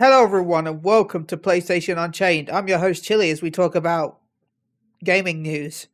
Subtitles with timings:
[0.00, 2.48] Hello, everyone, and welcome to PlayStation Unchained.
[2.48, 4.18] I'm your host, Chili, as we talk about
[5.04, 5.88] gaming news.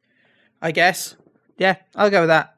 [0.62, 1.16] I guess.
[1.58, 2.54] Yeah, I'll go with that.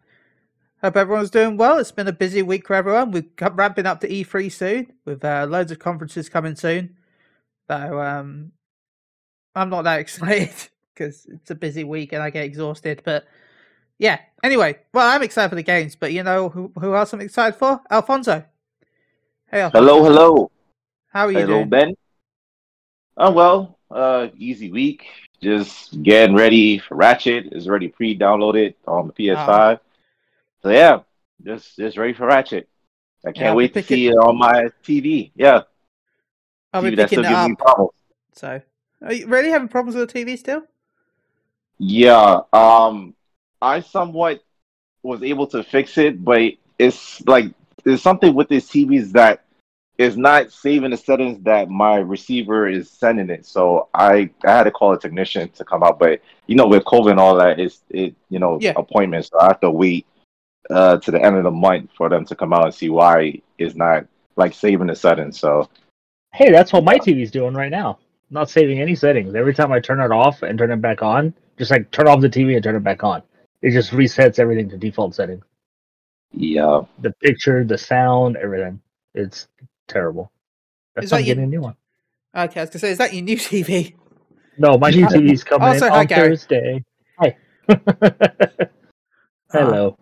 [0.82, 1.78] Hope everyone's doing well.
[1.78, 3.12] It's been a busy week for everyone.
[3.12, 6.98] We're ramping up to E3 soon, with uh, loads of conferences coming soon.
[7.66, 8.52] So, um,
[9.54, 10.52] I'm not that excited
[10.92, 13.00] because it's a busy week and I get exhausted.
[13.06, 13.24] But
[13.98, 17.22] yeah, anyway, well, I'm excited for the games, but you know who, who else I'm
[17.22, 17.80] excited for?
[17.90, 18.44] Alfonso.
[19.50, 19.94] Hey, Alfonso.
[19.94, 20.50] hello, hello.
[21.08, 21.70] How are you Hello, doing?
[21.70, 21.94] Ben.
[23.16, 25.04] Oh well, uh, easy week.
[25.42, 27.52] Just getting ready for Ratchet.
[27.52, 29.78] Is already pre-downloaded on the PS5.
[30.62, 31.00] So yeah,
[31.44, 32.68] just just ready for Ratchet.
[33.26, 35.32] I can't Yeah, wait to see it on my TV.
[35.36, 35.62] Yeah,
[36.72, 37.56] I'll be TV that picking still gives me up.
[37.56, 37.92] problems.
[38.32, 38.62] So,
[39.02, 40.66] are you really having problems with the TV still?
[41.78, 43.14] Yeah, um,
[43.62, 44.42] I somewhat
[45.02, 46.40] was able to fix it, but
[46.78, 47.54] it's like
[47.84, 49.44] there's something with these TVs that
[49.98, 53.44] is not saving the settings that my receiver is sending it.
[53.46, 56.84] So I I had to call a technician to come out, but you know with
[56.84, 58.72] COVID and all that, it's it you know Yeah.
[58.76, 59.28] appointments.
[59.30, 60.06] So I have to wait
[60.70, 63.40] uh to the end of the month for them to come out and see why
[63.58, 65.38] it's not like saving the settings.
[65.38, 65.68] So
[66.34, 67.98] Hey, that's what my TV's doing right now.
[68.30, 69.34] Not saving any settings.
[69.34, 72.20] Every time I turn it off and turn it back on, just like turn off
[72.20, 73.22] the TV and turn it back on,
[73.62, 75.44] it just resets everything to default settings.
[76.32, 78.80] yeah, The picture, the sound, everything.
[79.14, 79.48] It's
[79.88, 80.30] terrible.
[80.94, 81.76] That's Is that I'm your- getting a new one.
[82.36, 83.94] Okay, I was gonna say, is that your new TV?
[84.58, 86.28] No, my new TV's coming Also, in hi, on Gary.
[86.30, 86.84] Thursday.
[87.18, 87.36] Hi.
[89.52, 89.96] Hello.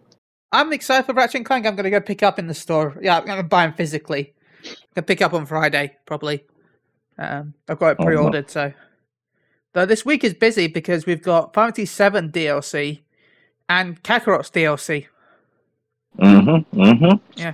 [0.52, 1.66] I'm excited for Ratchet and Clank.
[1.66, 2.96] I'm gonna go pick up in the store.
[3.02, 4.34] Yeah, I'm gonna buy them physically.
[4.64, 6.44] I'm gonna pick up on Friday probably.
[7.18, 8.72] Um, I've got it Oh, pre-ordered, so.
[9.72, 13.02] Though this week is busy because we've got Final Fantasy Seven DLC
[13.68, 15.06] and Kakarot's DLC.
[16.18, 17.50] mm-hmm, mm-hmm.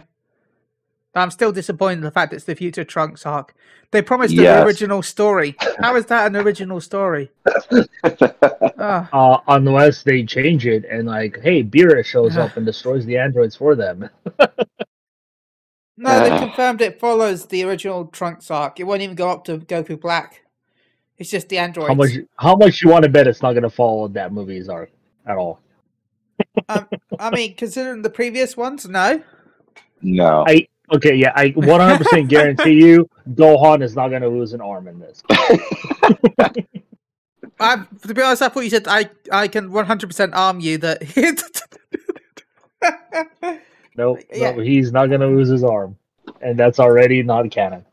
[1.14, 3.54] I'm still disappointed in the fact it's the Future Trunks arc.
[3.90, 4.60] They promised Yes.
[4.60, 5.56] an original story.
[5.80, 7.30] How is that an original story?
[8.84, 13.16] Ah, Uh, unless they change it and like, hey, Beerus shows up and destroys the
[13.16, 14.08] androids for them.
[15.96, 16.38] no, they Ah.
[16.38, 18.80] confirmed it follows the original Trunks arc.
[18.80, 20.42] It won't even go up to Goku Black.
[21.18, 21.88] It's just the androids.
[21.88, 22.10] How much?
[22.36, 24.90] How much you want to bet it's not going to follow that movie's arc
[25.26, 25.60] at all?
[26.68, 26.88] um,
[27.20, 29.22] I mean, considering the previous ones, no.
[30.00, 30.44] no.
[30.48, 34.88] I okay, yeah, I 100% guarantee you, Gohan is not going to lose an arm
[34.88, 35.22] in this.
[37.60, 41.02] I, to be honest, I thought you said I, I can 100% arm you that.
[43.96, 44.52] Nope, Yeah.
[44.52, 45.96] no, he's not going to lose his arm,
[46.40, 47.84] and that's already not canon.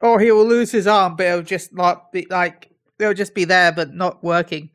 [0.00, 3.44] or he will lose his arm, but it'll just not be like it'll just be
[3.44, 4.70] there, but not working.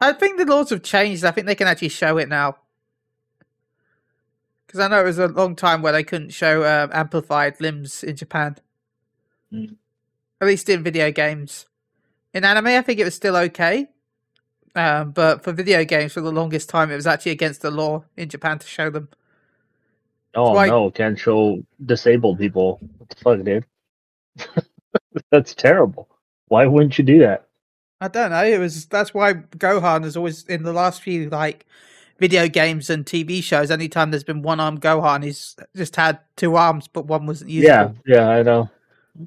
[0.00, 1.24] I think the laws have changed.
[1.24, 2.56] I think they can actually show it now.
[4.66, 8.02] Because I know it was a long time where they couldn't show um, amplified limbs
[8.02, 8.56] in Japan.
[9.52, 9.76] Mm.
[10.40, 11.66] At least in video games.
[12.34, 13.88] In anime, I think it was still okay.
[14.74, 18.04] Um, but for video games, for the longest time, it was actually against the law
[18.16, 19.08] in Japan to show them.
[20.34, 22.78] Oh no, can't show disabled people.
[22.98, 23.64] What the fuck, dude?
[25.30, 26.08] that's terrible.
[26.48, 27.46] Why wouldn't you do that?
[28.02, 28.44] I don't know.
[28.44, 31.64] It was that's why Gohan has always in the last few like
[32.18, 33.70] video games and TV shows.
[33.70, 37.96] Anytime there's been one arm Gohan, he's just had two arms, but one wasn't usable.
[38.06, 38.70] Yeah, yeah, I know.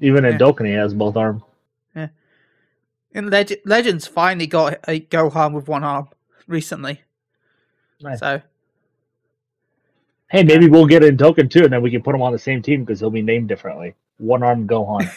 [0.00, 0.38] Even in Yeah.
[0.38, 1.42] Dokkan, he has both arms.
[1.94, 2.08] Yeah.
[3.12, 6.08] In Leg- Legends, finally got a Gohan with one arm
[6.46, 7.00] recently.
[8.00, 8.20] Nice.
[8.20, 8.40] So
[10.30, 12.38] Hey, maybe we'll get in Dokkan too, and then we can put him on the
[12.38, 13.94] same team because he'll be named differently.
[14.18, 15.10] One arm Gohan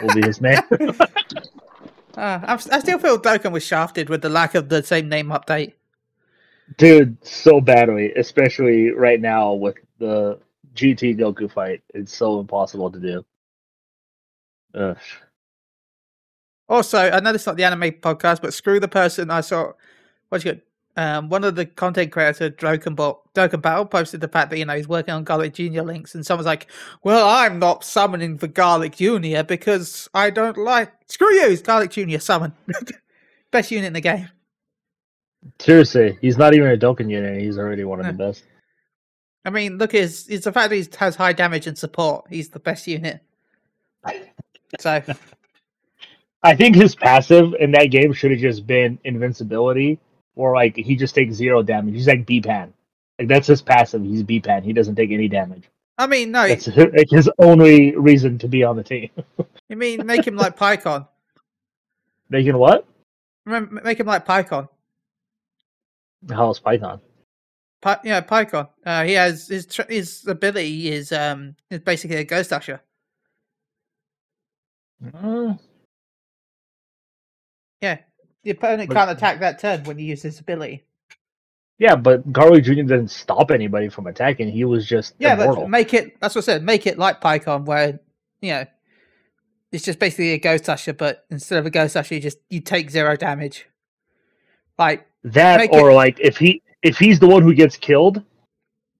[0.00, 0.60] will be his name.
[2.16, 5.72] uh, I still feel Dokkan was shafted with the lack of the same name update.
[6.78, 10.38] Dude, so badly, especially right now with the
[10.74, 11.82] GT Goku fight.
[11.94, 13.24] It's so impossible to do.
[14.74, 14.96] Ugh.
[16.68, 19.72] Also, I know this is not the anime podcast, but screw the person I saw.
[20.28, 20.62] What's good?
[20.96, 24.88] Um, one of the content creators, Dokkan Battle, posted the fact that you know he's
[24.88, 26.66] working on Garlic Junior links, and someone's like,
[27.02, 31.90] "Well, I'm not summoning for Garlic Junior because I don't like." Screw you, it's Garlic
[31.90, 32.52] Junior summon,
[33.50, 34.28] best unit in the game.
[35.58, 37.40] Seriously, he's not even a Dokkan unit.
[37.40, 38.44] He's already one of the best.
[39.44, 42.26] I mean, look, it's, it's the fact that he has high damage and support.
[42.30, 43.20] He's the best unit.
[44.80, 45.02] So
[46.42, 49.98] I think his passive in that game should have just been invincibility,
[50.34, 51.94] or like he just takes zero damage.
[51.94, 52.72] He's like B-Pan.
[53.18, 54.02] Like that's his passive.
[54.02, 54.62] He's B-Pan.
[54.62, 55.68] He doesn't take any damage.
[55.98, 59.10] I mean, no, That's his, like, his only reason to be on the team.
[59.68, 61.06] you mean make him like Pikkon?
[62.30, 62.86] Making what?
[63.44, 64.68] Remember, make him like Pikkon.
[66.30, 67.00] How's Python?
[68.04, 68.68] Yeah, Pikkon.
[68.86, 72.80] Uh, he has his tr- his ability is um is basically a ghost usher.
[75.14, 75.54] Uh,
[77.80, 77.98] Yeah,
[78.44, 80.84] the opponent But- can't attack that turn when you use his ability.
[81.78, 82.74] yeah, but Garlic Jr.
[82.74, 84.52] didn't stop anybody from attacking.
[84.52, 85.62] He was just Yeah, immortal.
[85.64, 86.20] but make it.
[86.20, 86.62] That's what I said.
[86.62, 87.98] Make it like Pikkon, where
[88.40, 88.64] you know
[89.72, 92.60] it's just basically a ghost usher, but instead of a ghost usher, you just you
[92.60, 93.66] take zero damage.
[94.78, 98.22] Like that or it- like if he if he's the one who gets killed,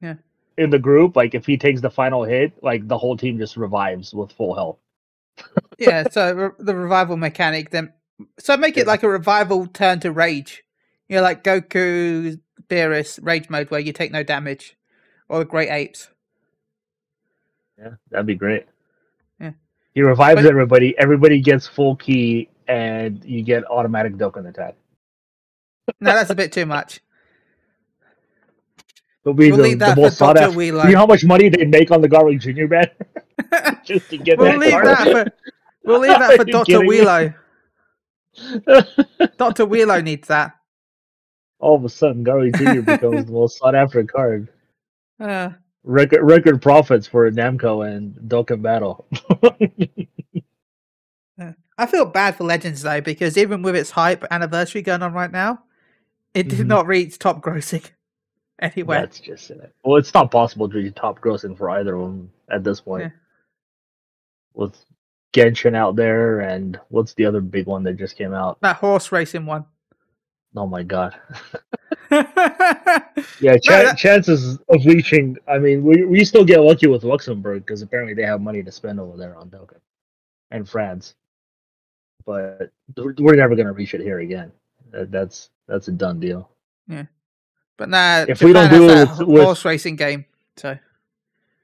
[0.01, 0.15] Yeah.
[0.57, 3.57] in the group, like if he takes the final hit, like the whole team just
[3.57, 4.79] revives with full health.
[5.79, 7.93] yeah, so re- the revival mechanic then.
[8.39, 10.63] So make it like a revival turn to rage.
[11.09, 14.77] You know, like Goku Beerus rage mode where you take no damage,
[15.29, 16.09] or the Great Apes.
[17.79, 18.67] Yeah, that'd be great.
[19.41, 19.53] Yeah.
[19.95, 20.97] He revives But- everybody.
[20.99, 24.77] Everybody gets full key, and you get automatic Dokkan attack.
[26.01, 27.01] No, that's a bit too much.
[29.25, 30.47] It'll be We'll the, leave the that most for sought Dr.
[30.47, 30.59] after.
[30.59, 30.85] Wheelo.
[30.87, 32.87] You know how much money they make on the Garlic Junior man
[33.85, 34.87] just to get we'll that leave card?
[34.87, 35.33] that for
[35.85, 36.89] we'll leave that for kidding?
[36.89, 37.35] Wheelo.
[39.37, 40.57] Doctor Wheelo needs that.
[41.61, 44.49] All of a sudden, Garlic Junior becomes the most sought after card.
[45.21, 45.51] Uh,
[45.85, 49.05] Record record profits for Namco and Dokkan Battle.
[51.79, 55.31] I feel bad for Legends though because even with its hype anniversary going on right
[55.33, 55.65] now,
[56.35, 56.67] it did Mhm.
[56.67, 57.89] not reach top grossing
[58.59, 59.01] anywhere.
[59.01, 59.73] That's just it.
[59.85, 63.05] Well, it's not possible to be top grossing for either of them at this point.
[63.05, 63.11] Yeah.
[64.55, 64.77] With
[65.35, 68.61] Genshin out there, and what's the other big one that just came out?
[68.61, 69.65] That horse racing one.
[70.55, 71.17] Oh my god!
[72.11, 73.03] yeah,
[73.41, 75.39] Yeah, cha- that- chances of reaching.
[75.49, 78.71] I mean, we we still get lucky with Luxembourg because apparently they have money to
[78.71, 79.79] spend over there on Dokkan,
[80.51, 81.15] and France.
[82.27, 84.53] But we're never gonna reach it here again.
[84.93, 86.51] That, that's that's a done deal.
[86.87, 87.05] Yeah,
[87.77, 90.25] but nah, If we don't do has it with- with- horse racing game,
[90.57, 90.79] so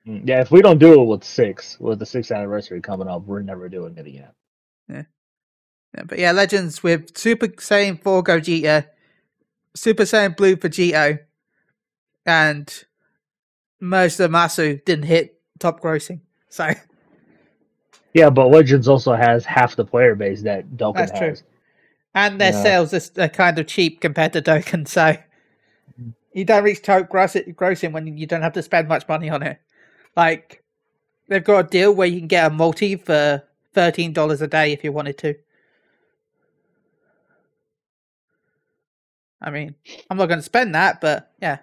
[0.07, 3.25] Mm, Yeah, if we don't do it with six, with the sixth anniversary coming up,
[3.25, 4.31] we're never doing it again.
[4.89, 5.03] yeah,
[6.07, 8.87] but yeah, Legends with Super Saiyan 4 Gogeta,
[9.75, 11.19] Super Saiyan Blue Vegito,
[12.25, 12.85] and
[13.81, 16.21] most of Masu didn't hit top grossing.
[16.49, 16.71] So
[18.15, 21.35] Yeah, but Legends also has half the player base that Dokkan That's true.
[22.19, 22.63] And their Yeah.
[22.63, 25.17] sales are, are kind of cheap compared to Dokkan, so
[26.33, 29.43] you don't reach top gross- grossing when you don't have to spend much money on
[29.43, 29.59] it.
[30.17, 30.65] Like
[31.29, 33.43] they've got a deal where you can get a multi for
[33.75, 35.35] thirteen dollars a day if you wanted to.
[39.41, 39.75] I mean,
[40.11, 41.59] I'm not going to spend that, but yeah,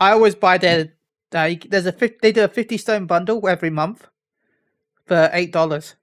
[0.00, 0.94] I always buy their.
[1.32, 4.06] Uh, there's a 50, they do a fifty stone bundle every month
[5.06, 5.96] for eight dollars.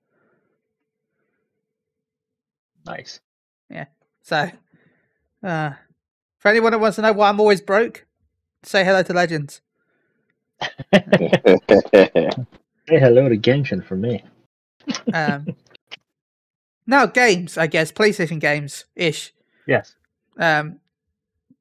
[2.86, 3.20] Nice.
[3.70, 3.86] Yeah.
[4.22, 4.50] So,
[5.44, 5.72] uh,
[6.38, 8.06] for anyone that wants to know why I'm always broke,
[8.64, 9.62] say hello to Legends.
[12.90, 14.24] Say hello to Genshin for me.
[15.14, 15.56] Um,
[16.88, 19.32] now, games, I guess, PlayStation games ish.
[19.68, 19.96] Yes.
[20.38, 20.80] Um,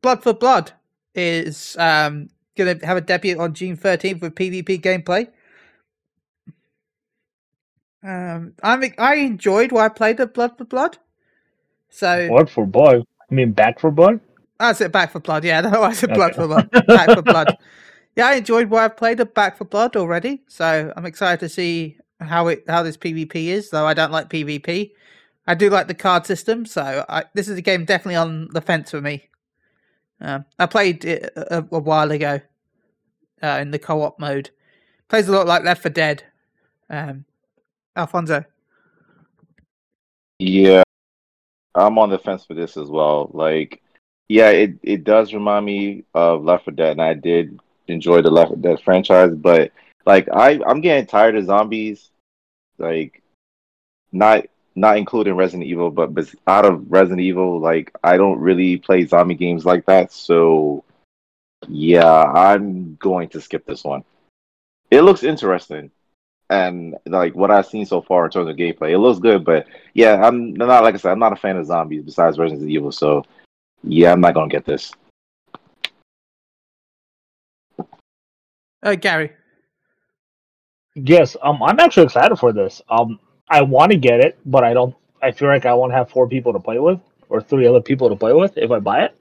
[0.01, 0.73] Blood for Blood
[1.15, 5.29] is um, going to have a debut on June 13th with PvP gameplay.
[8.03, 10.97] Um, I'm, I enjoyed what I played of Blood for Blood.
[11.91, 13.05] So, Blood for blood.
[13.31, 14.21] I mean, back for blood.
[14.61, 15.43] That's it, Back for Blood.
[15.43, 16.71] Yeah, I don't know why I said Blood for Blood.
[16.87, 17.57] Back for Blood.
[18.17, 21.49] Yeah, I enjoyed what I've played of Back for Blood already, so I'm excited to
[21.49, 23.71] see how it how this PvP is.
[23.71, 24.91] Though I don't like PvP,
[25.47, 28.61] I do like the card system, so I, this is a game definitely on the
[28.61, 29.29] fence for me.
[30.21, 32.41] Um, I played it a, a while ago
[33.45, 34.51] uh, in the co-op mode.
[35.09, 36.25] Plays a lot like Left for Dead.
[36.91, 37.25] Um,
[37.95, 38.45] Alfonso.
[40.41, 40.83] Yeah,
[41.81, 43.31] I'm on the fence for this as well.
[43.33, 43.83] Like,
[44.29, 47.59] yeah, it, it does remind me of Left 4 Dead, and I did
[47.89, 49.73] enjoy the Left 4 Dead franchise, but
[50.07, 52.11] like I I'm getting tired of zombies.
[52.79, 53.23] Like,
[54.13, 58.77] not not including Resident Evil, but but out of Resident Evil, like I don't really
[58.79, 60.13] play zombie games like that.
[60.13, 60.85] So,
[61.69, 64.05] yeah, I'm going to skip this one.
[64.91, 65.91] It looks interesting
[66.51, 69.45] and like what I've seen so far in terms of gameplay, it looks good.
[69.45, 72.69] But yeah, I'm not like I said, I'm not a fan of zombies besides Resident
[72.69, 72.93] Evil.
[72.93, 73.25] So
[73.85, 74.93] yeah, I'm not gonna get this.
[78.83, 79.33] Oh, Gary.
[80.95, 81.37] Yes.
[81.41, 82.83] Um, I'm actually excited for this.
[82.89, 84.95] Um, I want to get it, but I don't.
[85.23, 88.09] I feel like I won't have four people to play with or three other people
[88.09, 89.17] to play with if I buy it.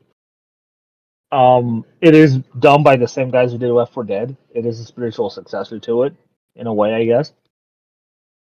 [1.31, 4.35] Um, it is done by the same guys who did Left 4 Dead.
[4.55, 6.15] It is a spiritual successor to it,
[6.55, 7.33] in a way, I guess.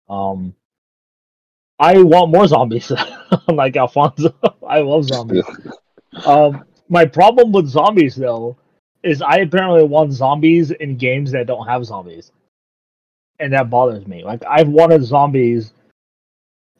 [0.08, 0.54] Um,
[1.80, 2.92] I want more zombies,
[3.48, 4.34] like Alfonso.
[4.68, 5.44] I love zombies.
[6.26, 8.58] um, My problem with zombies though
[9.02, 12.32] is I apparently want zombies in games that don't have zombies.
[13.38, 14.22] And that bothers me.
[14.22, 15.72] Like I've wanted zombies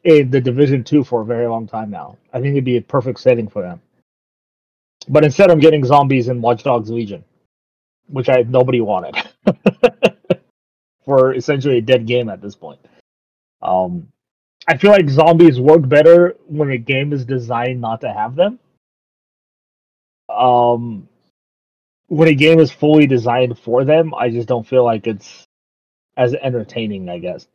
[0.03, 2.17] in the Division Two for a very long time now.
[2.31, 3.81] I think it'd be a perfect setting for them.
[5.09, 7.23] But instead I'm getting zombies in Watch Dogs Legion.
[8.07, 9.15] Which I nobody wanted.
[11.05, 12.79] For essentially a dead game at this point.
[13.61, 14.07] Um
[14.67, 18.59] I feel like zombies work better when a game is designed not to have them.
[20.29, 21.07] Um,
[22.07, 25.45] when a game is fully designed for them, I just don't feel like it's
[26.17, 27.09] as entertaining.
[27.09, 27.47] I guess.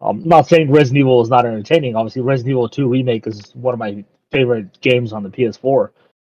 [0.00, 1.96] Um, I'm not saying Resident Evil is not entertaining.
[1.96, 5.90] Obviously, Resident Evil 2 remake is one of my favorite games on the PS4.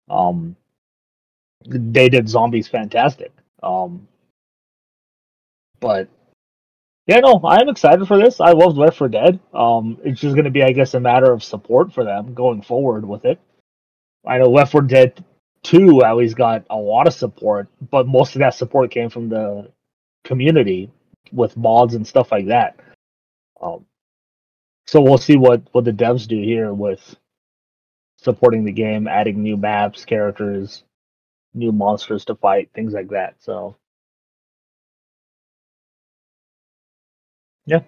[0.08, 0.56] Um,
[1.66, 3.32] they did zombies fantastic.
[3.62, 4.08] Um,
[5.78, 6.08] but
[7.10, 8.40] yeah, no, I'm excited for this.
[8.40, 9.40] I loved Left 4 Dead.
[9.52, 12.62] Um, it's just going to be, I guess, a matter of support for them going
[12.62, 13.40] forward with it.
[14.24, 15.24] I know Left 4 Dead
[15.64, 19.28] 2 at least got a lot of support, but most of that support came from
[19.28, 19.72] the
[20.22, 20.88] community
[21.32, 22.78] with mods and stuff like that.
[23.60, 23.86] Um,
[24.86, 27.16] so we'll see what what the devs do here with
[28.18, 30.84] supporting the game, adding new maps, characters,
[31.54, 33.34] new monsters to fight, things like that.
[33.40, 33.74] So
[37.66, 37.80] yeah,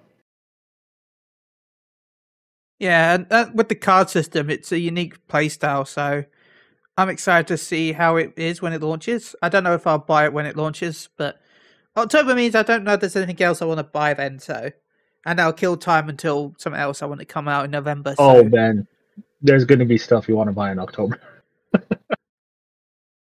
[2.79, 6.25] Yeah, and uh, with the card system, it's a unique playstyle, so
[6.99, 9.37] I'm excited to see how it is when it launches.
[9.43, 11.41] I don't know if I'll buy it when it launches, but
[11.97, 14.71] October means I don't know if there's anything else I want to buy then, so
[15.27, 18.17] and I'll kill time until something else I want to come out in November.
[18.17, 18.23] So.
[18.23, 18.87] Oh man,
[19.43, 21.21] there's going to be stuff you want to buy in October.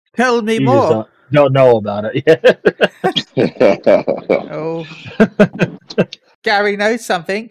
[0.17, 0.89] Tell me You more.
[0.89, 2.65] don't, don't know about it yet.
[4.49, 4.89] Oh,
[6.43, 7.51] Gary knows something.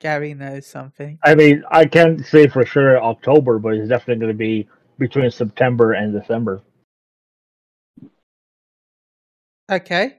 [0.00, 1.18] Gary knows something.
[1.24, 5.30] I mean, I can't say for sure October, but it's definitely going to be between
[5.30, 6.62] September and December.
[9.70, 10.16] Okay.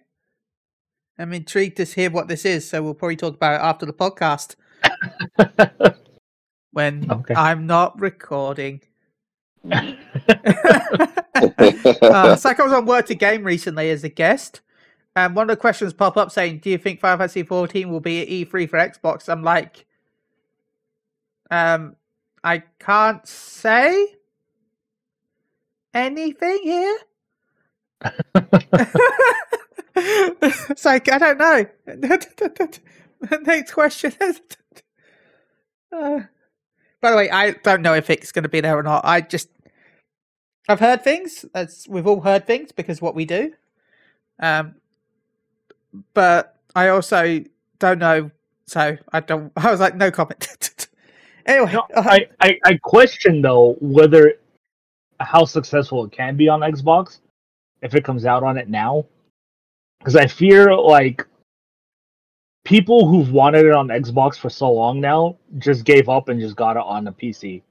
[1.17, 3.93] I'm intrigued to hear what this is, so we'll probably talk about it after the
[3.93, 4.55] podcast
[6.71, 7.33] when Okay.
[7.33, 8.81] I'm not recording.
[9.71, 9.95] uh,
[12.35, 14.61] Psycho was on Word to Game recently as a guest,
[15.15, 17.99] and one of the questions pop up saying, "Do you think Final Fantasy 14 will
[17.99, 19.85] be at E3 for Xbox?" I'm like,
[21.49, 21.95] um,
[22.43, 24.15] I can't say
[25.93, 26.97] anything here.
[29.95, 31.65] it's like I don't know.
[33.41, 34.13] Next question.
[35.93, 36.21] Uh,
[37.01, 39.03] by the way, I don't know if it's going to be there or not.
[39.03, 39.49] I just
[40.69, 41.43] I've heard things.
[41.53, 43.51] As we've all heard things because what we do.
[44.39, 44.75] Um,
[46.13, 47.43] but I also
[47.79, 48.31] don't know.
[48.67, 49.51] So I don't.
[49.57, 50.87] I was like, no comment.
[51.45, 52.09] anyway, No, uh-huh.
[52.09, 54.33] I, I, I question though whether
[55.19, 57.19] how successful it can be on Xbox
[57.81, 59.05] if it comes out on it now,
[59.99, 61.25] because I fear like
[62.63, 66.55] people who've wanted it on Xbox for so long now just gave up and just
[66.55, 67.61] got it on a PC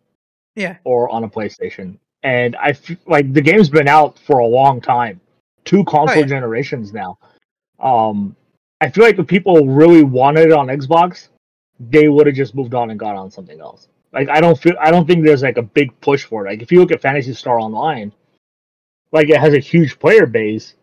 [0.57, 4.47] yeah, or on a PlayStation, and I f- like the game's been out for a
[4.47, 5.21] long time,
[5.65, 6.27] two console Oh, yeah.
[6.27, 7.19] generations now.
[7.81, 8.37] Um,
[8.81, 11.29] I feel like if people really wanted it on Xbox,
[11.79, 13.89] they would have just moved on and got on something else.
[14.13, 16.51] Like I don't feel I don't think there's like a big push for it.
[16.51, 18.13] Like if you look at Phantasy Star Online,
[19.13, 20.75] like it has a huge player base,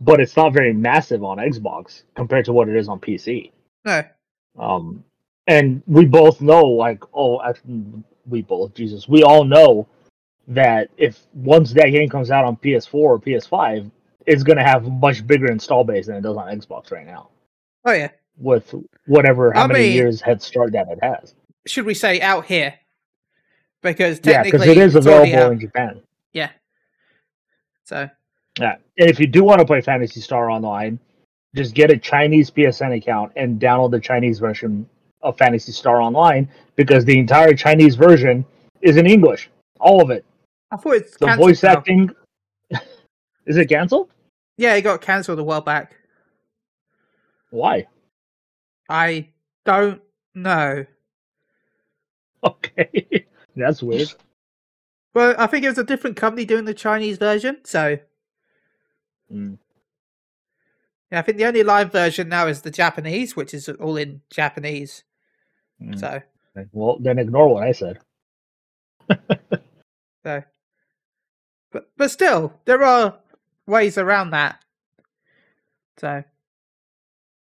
[0.00, 3.50] but it's not very massive on Xbox compared to what it is on PC.
[3.84, 4.02] no,
[4.58, 5.04] Um,
[5.46, 7.82] and we both know, like, oh, actually,
[8.26, 9.88] we both, Jesus, we all know
[10.48, 13.90] that if once that game comes out on PS4 or PS5,
[14.26, 17.28] it's going to have much bigger install base than it does on Xbox right now,
[17.84, 18.08] oh yeah.
[18.38, 18.74] with
[19.06, 21.34] whatever how I many mean- years head start that it has.
[21.66, 22.74] Should we say out here?
[23.82, 26.00] Because Yeah, technically, because it is available in Japan.
[26.32, 26.50] Yeah.
[27.84, 28.08] So
[28.58, 30.98] Yeah, and if you do want to play Phantasy Star Online,
[31.54, 34.88] just get a Chinese PSN account and download the Chinese version
[35.22, 38.44] of Phantasy Star Online because the entire Chinese version
[38.80, 39.50] is in English,
[39.80, 40.24] all of it.
[40.70, 41.72] I thought it's the voice now.
[41.72, 42.10] acting
[43.50, 44.10] is it canceled
[44.56, 45.96] Yeah, it got cancelled a while back.
[47.50, 47.86] why
[48.88, 49.28] I
[49.64, 50.00] don't
[50.34, 50.86] know.
[52.44, 53.26] okay
[53.56, 54.08] that's weird
[55.14, 57.58] Well, I think it was a different company doing the Chinese version.
[57.64, 57.98] So
[59.32, 59.58] Mm.
[61.12, 64.22] yeah, I think the only live version now is the Japanese, which is all in
[64.30, 65.04] Japanese.
[65.82, 65.98] Mm.
[65.98, 66.22] So
[66.72, 67.98] well then ignore what i said
[70.24, 70.42] so,
[71.72, 73.18] but but still, there are
[73.70, 74.62] ways around that.
[75.98, 76.24] So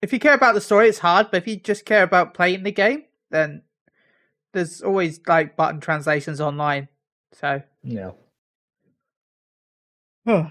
[0.02, 1.30] if you care about the story, it's hard.
[1.30, 3.62] But if you just care about playing the game, then
[4.52, 6.88] there's always like button translations online.
[7.32, 8.10] So yeah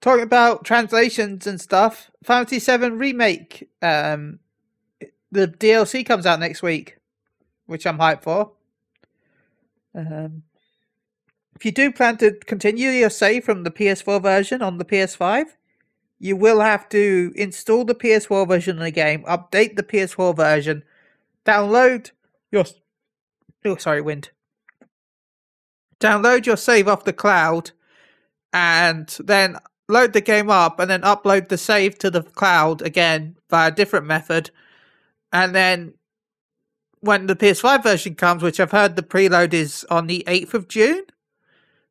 [0.00, 3.70] Talking about translations and stuff, Fantasy Seven remake.
[3.80, 4.40] Um,
[5.32, 6.98] the DLC comes out next week,
[7.64, 8.52] which I'm hyped for.
[9.94, 10.42] Um,
[11.56, 15.44] if you do plan to continue your save from the PS4 version on the PS5,
[16.18, 20.82] you will have to install the PS4 version of the game, update the PS4 version,
[21.44, 22.10] download
[22.50, 22.64] your
[23.64, 24.30] oh sorry wind,
[26.00, 27.70] download your save off the cloud,
[28.52, 29.56] and then
[29.88, 33.74] load the game up, and then upload the save to the cloud again via a
[33.74, 34.50] different method,
[35.32, 35.94] and then
[37.00, 40.68] when the PS5 version comes, which I've heard the preload is on the 8th of
[40.68, 41.04] June.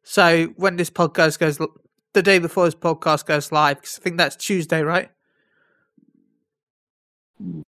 [0.03, 1.57] So when this podcast goes,
[2.13, 5.09] the day before this podcast goes live, because I think that's Tuesday, right?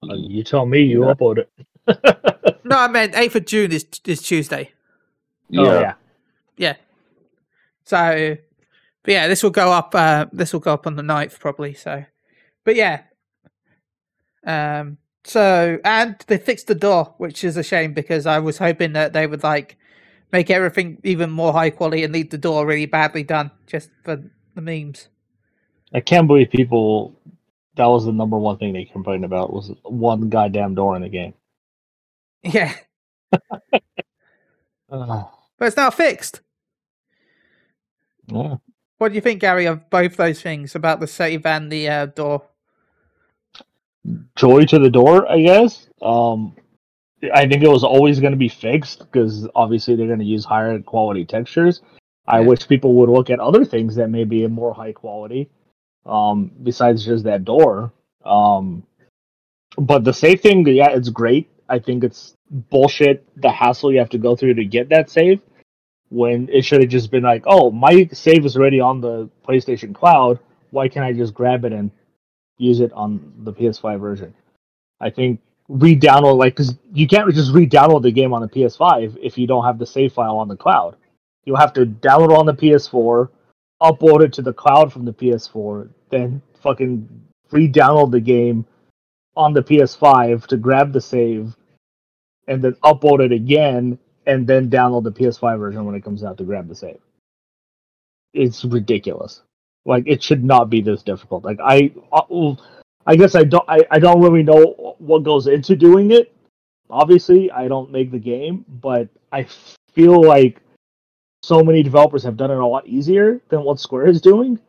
[0.04, 0.82] Uh, you tell me.
[0.84, 1.14] You Yeah.
[1.14, 1.50] upload it.
[2.68, 4.72] No, I meant 8th of June is is Tuesday.
[5.56, 5.94] Oh, yeah.
[6.58, 6.76] Yeah.
[7.84, 8.38] So,
[9.04, 9.94] but yeah, this will go up.
[9.94, 11.76] Uh, this will go up on the 9th probably.
[11.76, 12.06] So,
[12.64, 13.04] but yeah.
[14.48, 14.98] Um.
[15.26, 19.14] So, and they fixed the door, which is a shame because I was hoping that
[19.14, 19.78] they would like
[20.32, 24.24] make everything even more high quality and leave the door really badly done just for
[24.56, 25.10] the memes.
[25.94, 27.16] I can't believe people.
[27.76, 31.10] That was the number one thing they complained about was one goddamn door in the
[31.10, 31.34] game.
[32.44, 32.76] Yeah,
[34.92, 35.24] Uh,
[35.60, 36.42] but it's now fixed.
[38.28, 38.56] yeah.
[38.98, 42.06] What do you think, Gary, of both those things about the save and the uh,
[42.08, 42.44] door?
[44.36, 45.88] Joy to the door, I guess.
[46.02, 46.56] Um,
[47.34, 50.46] I think it was always going to be fixed because obviously they're going to use
[50.46, 51.82] higher quality textures.
[52.28, 52.48] I Yeah.
[52.48, 55.50] wish people would look at other things that may be more high quality,
[56.06, 57.92] um, besides just that door.
[58.24, 58.84] Um,
[59.78, 61.50] but the save thing, yeah, it's great.
[61.70, 65.42] I think it's bullshit the hassle you have to go through to get that save
[66.10, 69.94] when it should have just been like, oh, my save is already on the PlayStation
[69.94, 70.40] Cloud.
[70.72, 71.92] Why can't I just grab it and
[72.58, 74.34] use it on the PS5 version?
[75.00, 79.38] I think re-download like because you can't just re-download the game on the PS5 if
[79.38, 80.96] you don't have the save file on the cloud.
[81.46, 83.30] You'll have to download it on the PS4,
[83.82, 87.08] upload it to the cloud from the PS4, then fucking
[87.52, 88.66] re-download the game
[89.36, 91.56] on the PS5 to grab the save,
[92.48, 96.38] and then upload it again, and then download the PS5 version when it comes out
[96.38, 97.00] to grab the save.
[98.34, 99.42] It's ridiculous.
[99.86, 101.44] Like it should not be this difficult.
[101.44, 102.56] Like I, uh,
[103.06, 103.64] I guess I don't.
[103.68, 106.34] I, I don't really know what goes into doing it.
[106.90, 109.48] Obviously, I don't make the game, but I
[109.94, 110.62] feel like
[111.44, 114.60] so many developers have done it a lot easier than what Square is doing.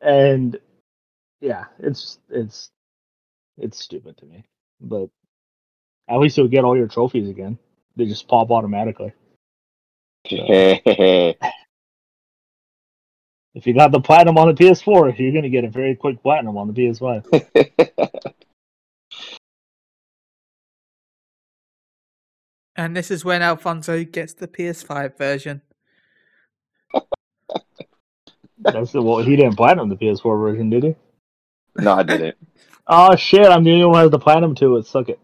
[0.00, 0.58] And
[1.40, 2.70] yeah, it's it's
[3.58, 4.44] it's stupid to me.
[4.80, 5.08] But
[6.08, 7.58] at least you'll get all your trophies again.
[7.96, 9.12] They just pop automatically.
[13.54, 16.56] If you got the platinum on the PS4, you're gonna get a very quick platinum
[16.56, 18.34] on the PS5.
[22.80, 25.60] And this is when Alfonso gets the PS5 version.
[28.58, 30.94] That's the, well, he didn't platinum the PS4 version, did he?
[31.76, 32.36] no, I didn't.
[32.92, 33.46] Oh shit!
[33.46, 34.86] I'm the only one who has the platinum to it.
[34.86, 35.20] Suck it.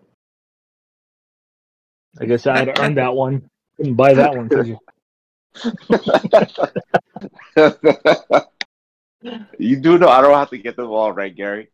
[2.20, 3.50] I guess I had to earn that one.
[3.76, 4.78] Couldn't buy that one, could you?
[9.58, 11.68] you do know I don't have to get them all right, Gary.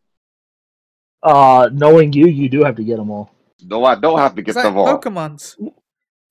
[1.21, 3.31] Uh, knowing you, you do have to get them all.
[3.65, 4.99] No, I don't have to get them all.
[4.99, 5.57] Pokemon's.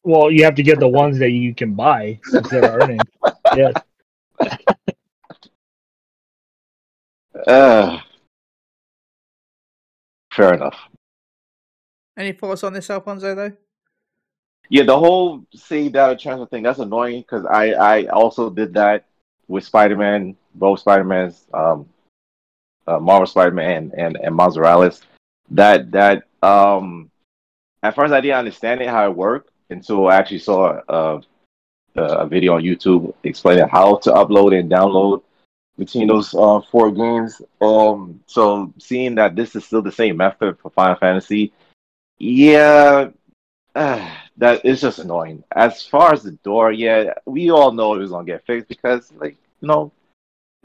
[0.05, 3.01] Well, you have to get the ones that you can buy instead of earning.
[3.55, 3.75] Yes.
[7.47, 7.99] Uh,
[10.33, 10.77] fair enough.
[12.17, 13.53] Any thoughts on this, Alfonso, though?
[14.71, 19.05] Yeah, the whole save data transfer thing, that's annoying because I, I also did that
[19.49, 21.89] with Spider Man, both Spider Mans, um,
[22.87, 25.03] uh, Marvel Spider Man and, and Miles Morales.
[25.51, 27.11] That, that, um,
[27.83, 31.21] at first I didn't understand it, how it worked until I actually saw a,
[31.97, 35.23] a, a video on YouTube explaining how to upload and download
[35.79, 37.41] between those uh, four games.
[37.61, 41.53] Um, so seeing that this is still the same method for Final Fantasy,
[42.19, 43.09] yeah,
[43.75, 45.45] uh, that is just annoying.
[45.55, 49.13] As far as the door, yeah, we all know it was gonna get fixed because,
[49.13, 49.93] like, you know,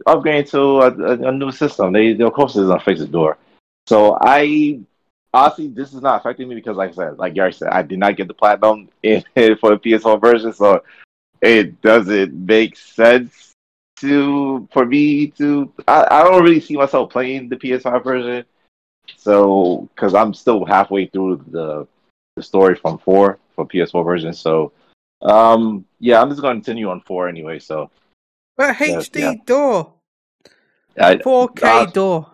[0.06, 3.38] upgrading to a, a, a new system, they of course it's gonna fix the door.
[3.88, 4.80] So I
[5.34, 8.00] honestly, this is not affecting me because, like I said, like Gary said, I did
[8.00, 10.84] not get the platinum in, for the PS4 version, so
[11.42, 13.54] it doesn't make sense
[14.00, 15.72] to for me to.
[15.88, 18.46] I, I don't really see myself playing the PS5 version,
[19.16, 21.88] so because I'm still halfway through the
[22.38, 24.32] the story from four for PS4 version.
[24.32, 24.72] So,
[25.24, 27.60] um, yeah, I'm just gonna continue on four anyway.
[27.60, 27.90] So,
[28.56, 29.34] but HD yeah.
[29.46, 29.94] door,
[30.98, 32.32] I, 4K uh, door.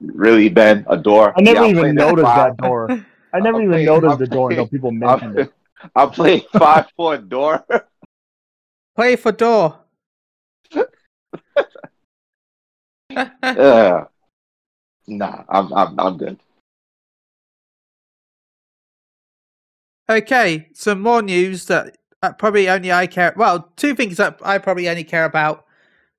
[0.00, 1.32] really, Ben, a door.
[1.36, 2.88] I never Yeah, even noticed five- that door.
[3.32, 5.52] I never I'm even playing- noticed I'm the door until people mentioned I'm, it.
[5.96, 7.64] I'm playing five for a door.
[8.94, 9.78] Play for door.
[13.10, 14.04] yeah.
[15.08, 16.38] Nah, I'm I'm I'm good.
[20.08, 21.96] Okay, some more news that
[22.38, 23.34] probably only I care.
[23.36, 25.66] Well, two things that I probably only care about.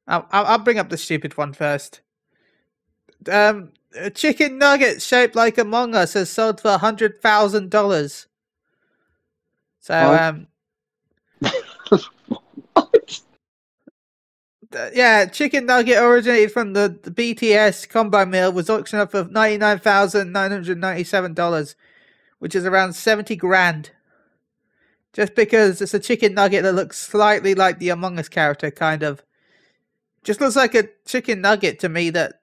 [0.07, 2.01] I'll, I'll I'll bring up the stupid one first.
[3.31, 8.27] Um, a chicken nugget shaped like Among Us has sold for a hundred thousand dollars.
[9.81, 10.15] So, What?
[10.15, 10.47] um,
[12.75, 13.21] What?
[14.93, 19.57] yeah, chicken nugget originated from the, the BTS combo meal was auctioned up for ninety
[19.57, 21.75] nine thousand nine hundred ninety seven dollars,
[22.39, 23.91] which is around seventy grand.
[25.13, 29.03] Just because it's a chicken nugget that looks slightly like the Among Us character, kind
[29.03, 29.23] of.
[30.23, 32.09] Just looks like a chicken nugget to me.
[32.11, 32.41] That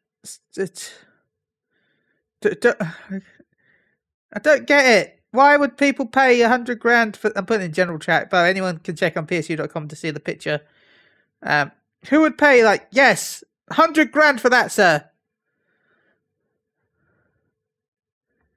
[0.57, 0.93] it's.
[2.45, 5.21] I don't get it.
[5.31, 7.33] Why would people pay a hundred grand for?
[7.37, 10.61] I'm putting in general chat, but anyone can check on PSU.com to see the picture.
[11.43, 11.73] Um,
[12.09, 15.05] who would pay like yes, hundred grand for that, sir?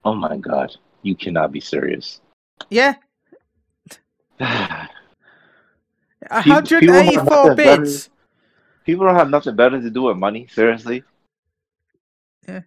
[0.06, 2.21] Oh my god, you cannot be serious.
[2.69, 2.95] Yeah,
[4.39, 4.47] People-
[6.29, 8.10] hundred people have eighty-four nothing better- bits.
[8.86, 10.47] People don't have nothing better to do with money.
[10.49, 11.03] Seriously.
[12.47, 12.62] Yeah.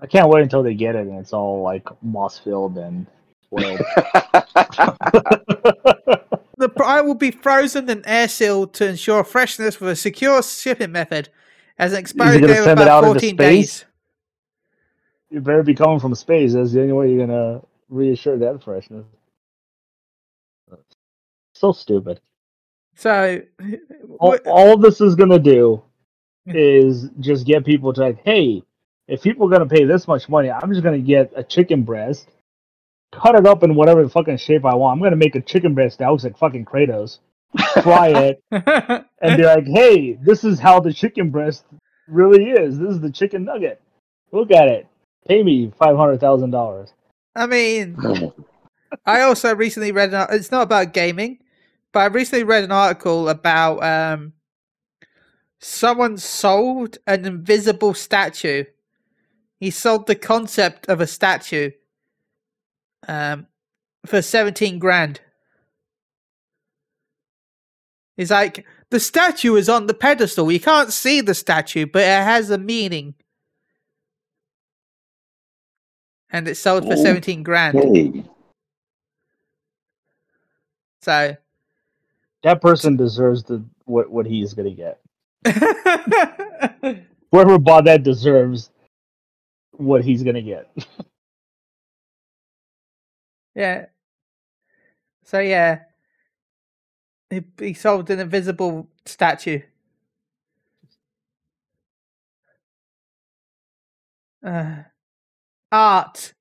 [0.00, 3.06] I can't wait until they get it and it's all like moss filled and
[3.44, 3.80] spoiled.
[6.56, 10.92] The pie will be frozen and air sealed to ensure freshness with a secure shipping
[10.92, 11.28] method,
[11.78, 13.80] as an expiry gonna date of it about out into 14 space?
[13.80, 13.84] days.
[15.30, 16.54] You better be coming from space.
[16.54, 19.06] That's the only way you're gonna reassure that freshness.
[21.54, 22.20] So stupid.
[22.96, 23.42] So,
[24.18, 25.82] All, all this is gonna do
[26.46, 28.62] is just get people to like, hey,
[29.08, 32.28] if people are gonna pay this much money, I'm just gonna get a chicken breast,
[33.12, 34.96] cut it up in whatever fucking shape I want.
[34.98, 37.18] I'm gonna make a chicken breast that looks like fucking Kratos,
[37.82, 38.42] fry it,
[39.22, 41.64] and be like, hey, this is how the chicken breast
[42.08, 42.78] really is.
[42.78, 43.80] This is the chicken nugget.
[44.32, 44.86] Look at it.
[45.26, 46.92] Pay me five hundred thousand dollars.
[47.34, 47.96] I mean,
[49.06, 50.26] I also recently read an.
[50.30, 51.38] It's not about gaming,
[51.92, 54.34] but I recently read an article about um,
[55.58, 58.64] someone sold an invisible statue.
[59.60, 61.70] He sold the concept of a statue
[63.08, 63.46] um,
[64.04, 65.20] for seventeen grand.
[68.16, 70.52] He's like, the statue is on the pedestal.
[70.52, 73.14] You can't see the statue, but it has a meaning.
[76.34, 77.78] And it sold for seventeen grand.
[77.78, 78.24] Hey,
[81.00, 81.36] So
[82.42, 85.00] That person deserves the what what he's gonna get.
[87.30, 88.70] Whoever bought that deserves
[89.70, 90.68] what he's gonna get.
[93.54, 93.86] yeah.
[95.22, 95.82] So yeah,
[97.30, 99.60] he he sold an invisible statue.
[104.44, 104.82] Uh,
[105.74, 106.32] art.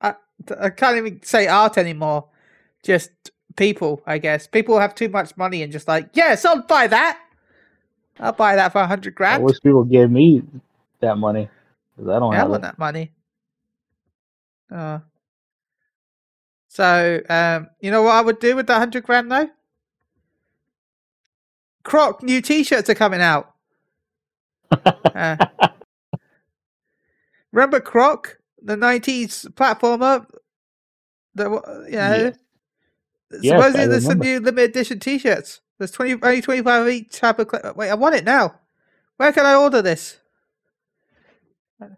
[0.00, 0.14] I
[0.60, 2.28] I can't even say art anymore.
[2.82, 3.10] Just
[3.56, 4.46] people, I guess.
[4.46, 7.20] People have too much money and just like, yes, I'll buy that.
[8.18, 9.42] I'll buy that for a hundred grand.
[9.42, 10.42] I wish people gave me
[11.00, 11.48] that money
[11.96, 12.66] because I don't Yeah, I have want it.
[12.68, 13.12] that money.
[14.72, 14.98] Uh,
[16.68, 19.48] so, um, you know what I would do with that hundred grand though?
[21.82, 23.54] Croc new T-shirts are coming out.
[25.14, 25.36] Uh,
[27.52, 30.26] remember Croc, the '90s platformer?
[31.34, 32.32] The wa- you know,
[33.40, 35.60] Yes, supposedly there's some new limited edition T-shirts.
[35.78, 37.48] There's twenty only twenty five of each type of.
[37.50, 38.60] Cl- uh, Wait, I want it now.
[39.18, 40.18] Where can I order this?
[41.82, 41.88] Uh,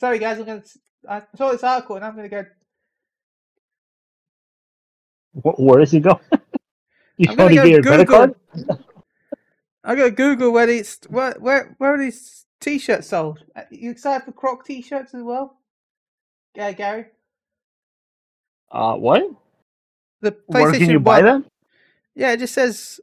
[0.00, 0.64] sorry, guys, I'm gonna.
[1.08, 2.46] I saw this article and I'm gonna go.
[5.34, 6.18] Wh- Where does he going?
[7.18, 8.06] you I'm gonna go Google.
[8.06, 8.34] card?
[9.84, 13.44] I gotta Google where these where where where are these T-shirts sold?
[13.54, 15.58] Uh, You excited for Croc T-shirts as well?
[16.54, 17.06] Yeah, Gary.
[18.72, 19.22] Uh, what?
[20.22, 21.44] The Where can you buy them?
[22.14, 23.00] Yeah, it just says.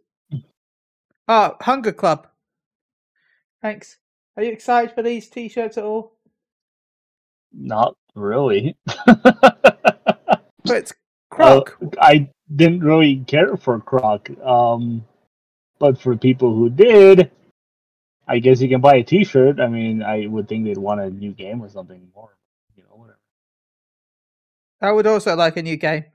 [1.27, 2.27] Oh, Hunger Club.
[3.61, 3.97] Thanks.
[4.35, 6.13] Are you excited for these T-shirts at all?
[7.53, 8.75] Not really.
[10.63, 10.93] But it's
[11.31, 11.77] Croc.
[11.99, 14.29] I didn't really care for Croc.
[14.45, 15.03] Um,
[15.79, 17.31] but for people who did,
[18.31, 19.59] I guess you can buy a T-shirt.
[19.59, 22.37] I mean, I would think they'd want a new game or something more.
[22.77, 23.19] You know, whatever.
[24.81, 26.05] I would also like a new game.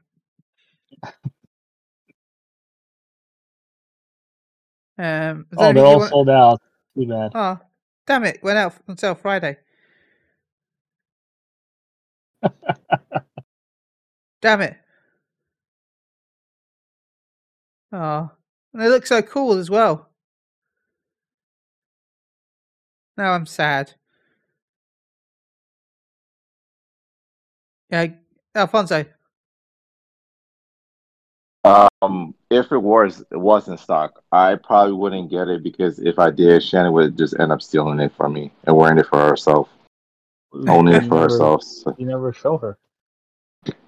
[4.99, 6.61] Um, Oh, they're all want- sold out.
[6.97, 7.33] Too bad.
[7.35, 7.59] Oh,
[8.07, 8.43] damn it!
[8.43, 9.59] Went out until Friday.
[14.41, 14.77] damn it!
[17.93, 18.31] Oh,
[18.73, 20.09] and they look so cool as well.
[23.17, 23.93] Now I'm sad.
[27.91, 28.09] Yeah,
[28.55, 29.05] Alfonso.
[31.65, 36.19] Um, if it was it was in stock, I probably wouldn't get it because if
[36.19, 39.19] I did, Shannon would just end up stealing it from me and wearing it for
[39.19, 39.69] herself,
[40.69, 41.63] owning it for never- herself.
[41.65, 42.79] So, You never show her.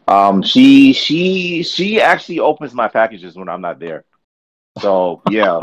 [0.08, 4.04] um, she she she actually opens my packages when I'm not there.
[4.80, 5.60] So yeah.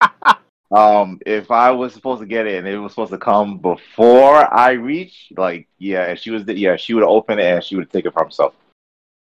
[0.72, 4.52] Um, if I was supposed to get it and it was supposed to come before
[4.52, 7.76] I reach, like, yeah, if she was, the yeah, she would open it and she
[7.76, 8.54] would take it for herself.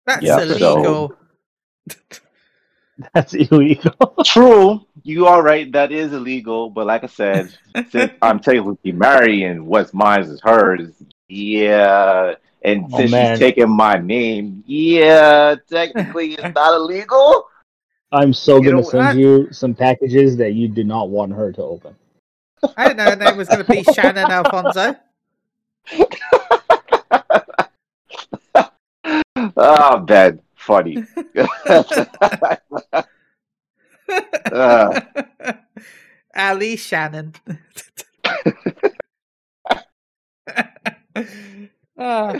[0.06, 1.16] That's Yeah, so- illegal.
[3.12, 3.92] That's illegal.
[4.24, 5.70] True, you are right.
[5.72, 6.70] That is illegal.
[6.70, 7.54] But like I said,
[7.90, 10.92] since I'm technically married and what's mine is hers,
[11.28, 12.34] yeah.
[12.62, 13.32] And Oh, since man.
[13.32, 17.48] she's taking my name, yeah, technically it's not illegal.
[18.16, 19.16] I'm so You gonna know send what?
[19.16, 21.94] you some packages that you did not want her to open.
[22.76, 24.96] I didn't know her name was going to be Shannon Alfonso.
[29.56, 31.04] oh, bad, funny.
[34.50, 35.00] Uh.
[36.36, 37.34] Ali Shannon.
[41.98, 42.34] Ah.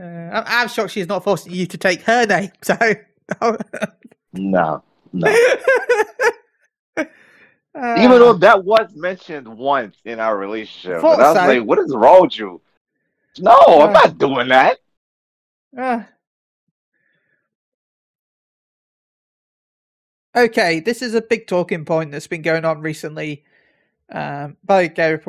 [0.00, 2.52] Uh, I'm, I'm shocked she's not forcing you to take her name.
[2.62, 2.76] So,
[4.32, 5.28] no, no.
[7.74, 7.96] Ah.
[8.04, 11.46] Even though that was mentioned once in our relationship, Thought I was so.
[11.46, 12.60] like, "What is wrong with you?"
[13.38, 13.92] No, I'm Uh.
[13.92, 14.78] not doing that.
[15.76, 16.08] Ah.
[20.34, 23.44] Okay, this is a big talking point that's been going on recently.
[24.10, 25.20] Um, by Gary,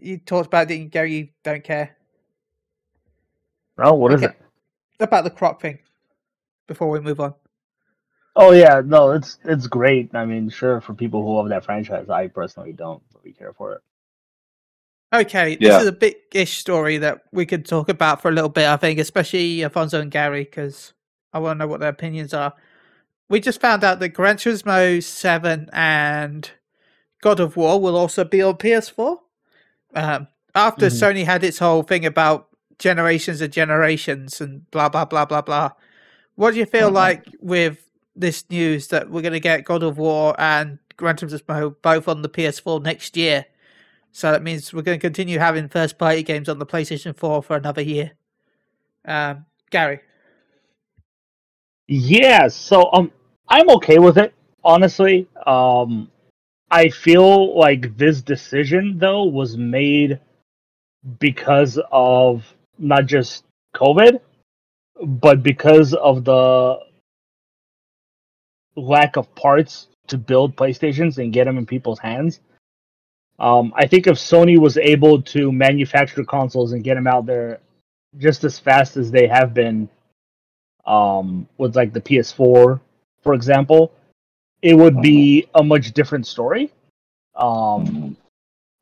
[0.00, 1.96] you talked about it, and Gary, you don't care
[3.76, 4.34] No, what is Okay.
[4.34, 4.42] it?
[5.00, 5.78] about the crop thing.
[6.66, 7.34] Before we move on,
[8.38, 10.14] Oh yeah, no, it's it's great.
[10.14, 12.10] I mean, sure for people who love that franchise.
[12.10, 13.82] I personally don't really care for it.
[15.14, 15.80] okay, this Yeah.
[15.80, 18.68] is a big-ish story that we could talk about for a little bit.
[18.68, 20.94] I think, especially Alfonso and Gary, because
[21.32, 22.54] I want to know what their opinions are.
[23.30, 26.50] We just found out that Gran Turismo Seven and
[27.22, 29.20] God of War will also be on PS4.
[29.94, 30.90] Um, after Mhm.
[30.90, 32.48] Sony had its whole thing about
[32.78, 35.72] generations of generations and blah blah blah blah blah.
[36.36, 36.94] What do you feel Mhm.
[36.94, 37.87] like with
[38.20, 42.22] this news that we're going to get God of War and Gran Turismo both on
[42.22, 43.46] the PS4 next year?
[44.12, 47.42] So that means we're going to continue having first party games on the PlayStation 4
[47.42, 48.12] for another year.
[49.04, 50.00] Um, Gary,
[51.86, 53.12] Yeah, so um,
[53.48, 54.34] I'm okay with it.
[54.64, 56.10] Honestly, um,
[56.70, 60.20] I feel like this decision though was made
[61.18, 62.44] because of
[62.78, 64.20] not just COVID,
[65.02, 66.78] but because of the
[68.78, 72.40] lack of parts to build PlayStations and get them in people's hands.
[73.38, 77.60] Um, I think if Sony was able to manufacture consoles and get them out there
[78.16, 79.88] just as fast as they have been
[80.86, 82.80] um, with like the PS4,
[83.22, 83.92] for example,
[84.62, 86.72] it would be a much different story.
[87.36, 88.16] Um,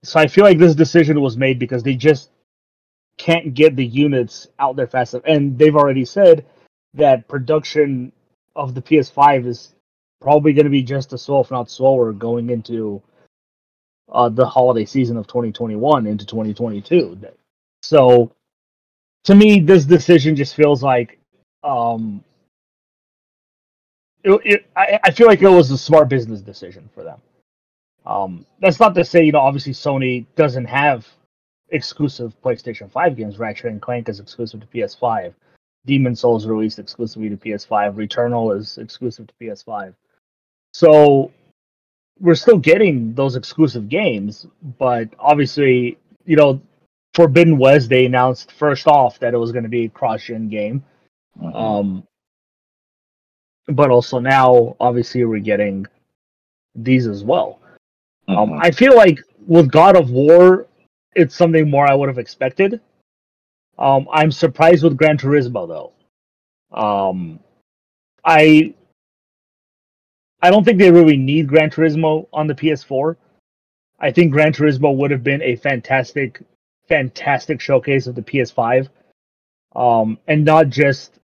[0.02, 2.30] so I feel like this decision was made because they just
[3.18, 6.46] can't get the units out there fast enough, and they've already said
[6.94, 8.12] that production
[8.54, 9.74] of the PS5 is
[10.26, 13.00] probably going to be just as slow, if not slower, going into
[14.12, 17.16] uh, the holiday season of 2021 into 2022.
[17.80, 18.32] So,
[19.22, 21.20] to me, this decision just feels like
[21.62, 22.24] um,
[24.24, 27.20] it, it, I, I feel like it was a smart business decision for them.
[28.04, 31.06] Um, that's not to say, you know, obviously Sony doesn't have
[31.68, 33.38] exclusive PlayStation 5 games.
[33.38, 35.34] Ratchet and Clank is exclusive to PS5.
[35.84, 37.94] Demon Souls released exclusively to PS5.
[37.94, 39.94] Returnal is exclusive to PS5.
[40.76, 41.32] So
[42.20, 44.46] we're still getting those exclusive games,
[44.78, 46.60] but obviously, you know,
[47.14, 50.84] Forbidden West they announced first off that it was going to be a cross-gen game.
[51.40, 51.54] Mhm.
[51.54, 52.06] Um,
[53.68, 55.86] but also now, obviously, we're getting
[56.74, 57.58] these as well.
[58.28, 58.58] Um, Mhm.
[58.60, 60.66] I feel like with God of War,
[61.14, 62.82] it's something more I would have expected.
[63.78, 65.92] Um, I'm surprised with Gran Turismo though.
[66.78, 67.40] Um,
[68.26, 68.74] I
[70.42, 73.16] I don't think they really need Gran Turismo on the PS4.
[73.98, 76.42] I think Gran Turismo would have been a fantastic,
[76.88, 78.88] fantastic showcase of the PS5,
[79.74, 81.18] um, and not just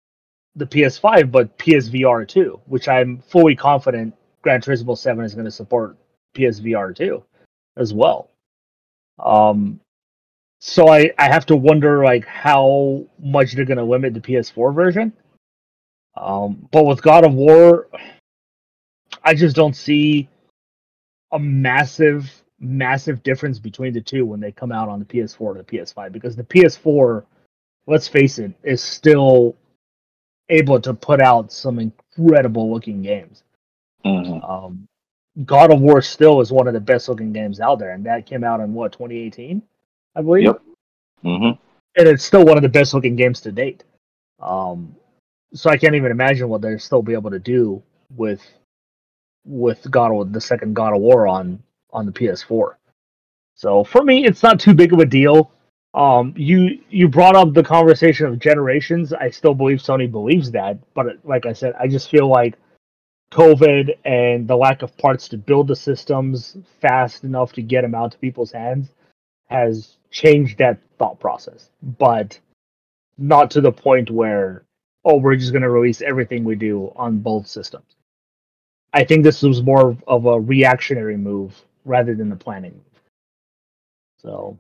[0.57, 5.51] the PS5, but PSVR too, which I'm fully confident Gran Turismo Seven is going to
[5.51, 5.97] support
[6.35, 7.23] PSVR too,
[7.77, 8.31] as well.
[9.19, 9.81] Um,
[10.61, 14.75] so I I have to wonder like how much they're going to limit the PS4
[14.75, 15.13] version.
[16.17, 17.89] Um, but with God of War,
[19.25, 20.29] I just don't see
[21.33, 25.61] a massive massive difference between the two when they come out on the PS4 and
[25.61, 27.25] the PS5 because the PS4,
[27.89, 29.57] let's face it, is still
[30.49, 33.43] able to put out some incredible looking games.
[34.05, 34.49] Mhm.
[34.49, 34.87] Um,
[35.45, 38.27] God of War still is one of the best looking games out there, and that
[38.27, 39.63] came out in what 2018,
[40.15, 40.45] I believe.
[40.45, 40.63] Yep.
[41.25, 41.59] Mhm.
[41.97, 43.85] And it's still one of the best looking games to date.
[44.41, 44.95] Um,
[45.55, 47.83] so I can't even imagine what they'll still be able to do
[48.17, 48.43] with
[49.45, 52.75] with God of the second God of War on on the PS4.
[53.55, 55.53] So for me, it's not too big of a deal.
[55.95, 59.13] Um, you you brought up the conversation of generations.
[59.13, 62.59] I still believe Sony believes that, but like I said, I just feel like
[63.33, 67.95] COVID and the lack of parts to build the systems fast enough to get them
[67.95, 68.89] out to people's hands
[69.49, 71.71] has changed that thought process.
[71.83, 72.39] But
[73.19, 74.65] not to the point where
[75.05, 77.97] oh, we're just going to release everything we do on both systems.
[78.93, 83.03] I think this was more of a reactionary move rather than a planning move.
[84.19, 84.59] So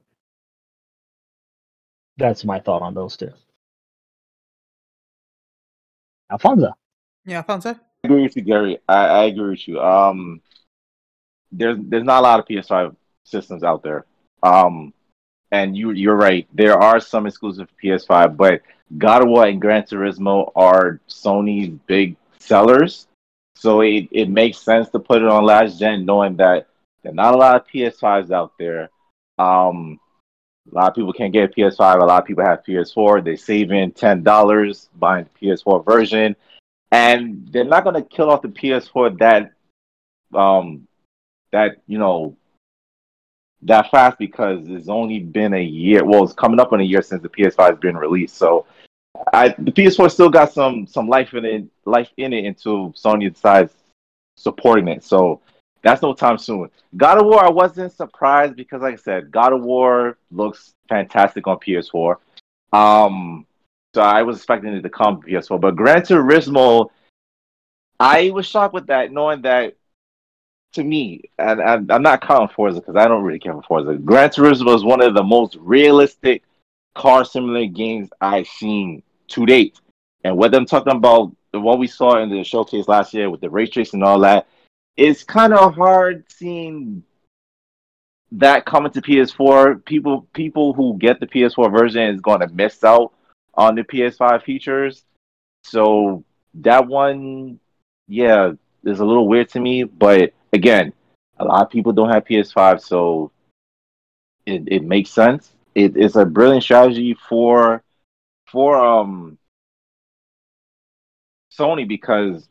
[2.16, 3.30] that's my thought on those two.
[6.30, 6.72] Alfonso.
[7.24, 7.70] Yeah, Alfonso.
[7.70, 8.78] I agree with you, Gary.
[8.88, 9.80] I, I agree with you.
[9.80, 10.40] Um,
[11.52, 14.06] there's there's not a lot of PS5 systems out there.
[14.42, 14.92] Um,
[15.50, 16.48] and you you're right.
[16.52, 18.62] There are some exclusive PS5, but
[18.98, 23.06] God of War and Gran Turismo are Sony's big sellers.
[23.62, 26.66] So it, it makes sense to put it on last gen, knowing that
[27.02, 28.90] there are not a lot of PS5s out there.
[29.38, 30.00] Um,
[30.72, 32.02] a lot of people can't get a PS5.
[32.02, 33.22] A lot of people have PS4.
[33.22, 36.34] They save in ten dollars buying the PS4 version,
[36.90, 39.52] and they're not going to kill off the PS4 that,
[40.36, 40.88] um,
[41.52, 42.36] that you know,
[43.62, 46.04] that fast because it's only been a year.
[46.04, 48.36] Well, it's coming up on a year since the PS5 has been released.
[48.36, 48.66] So,
[49.32, 53.32] I the PS4 still got some some life in it, life in it until Sony
[53.32, 53.72] decides
[54.36, 55.04] supporting it.
[55.04, 55.40] So
[55.82, 56.70] that's no time soon.
[56.96, 61.46] God of War, I wasn't surprised because, like I said, God of War looks fantastic
[61.46, 62.16] on PS4.
[62.72, 63.46] Um,
[63.94, 66.88] so I was expecting it to come to PS4, but Gran Turismo,
[68.00, 69.76] I was shocked with that, knowing that
[70.74, 73.94] to me, and, and I'm not counting Forza because I don't really care for Forza.
[73.94, 76.42] Gran Turismo is one of the most realistic
[76.94, 79.02] car simulator games I've seen
[79.32, 79.80] to date.
[80.24, 83.50] And what I'm talking about, what we saw in the showcase last year with the
[83.50, 84.46] ray tracing and all that,
[84.96, 87.02] it's kind of hard seeing
[88.32, 89.84] that coming to PS4.
[89.84, 93.12] People people who get the PS4 version is going to miss out
[93.54, 95.04] on the PS5 features.
[95.64, 97.60] So that one,
[98.08, 98.52] yeah,
[98.84, 99.84] is a little weird to me.
[99.84, 100.92] But again,
[101.38, 103.30] a lot of people don't have PS5, so
[104.46, 105.52] it, it makes sense.
[105.74, 107.82] It is a brilliant strategy for
[108.52, 109.38] for um
[111.58, 112.48] Sony because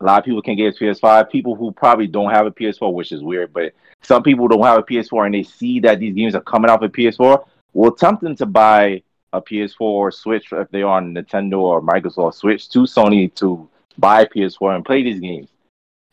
[0.00, 1.30] a lot of people can get a PS5.
[1.30, 3.72] People who probably don't have a PS4, which is weird, but
[4.02, 6.80] some people don't have a PS4 and they see that these games are coming out
[6.80, 11.60] for PS4, will tempt them to buy a PS4 or Switch if they're on Nintendo
[11.60, 13.68] or Microsoft Switch to Sony to
[13.98, 15.48] buy a PS4 and play these games.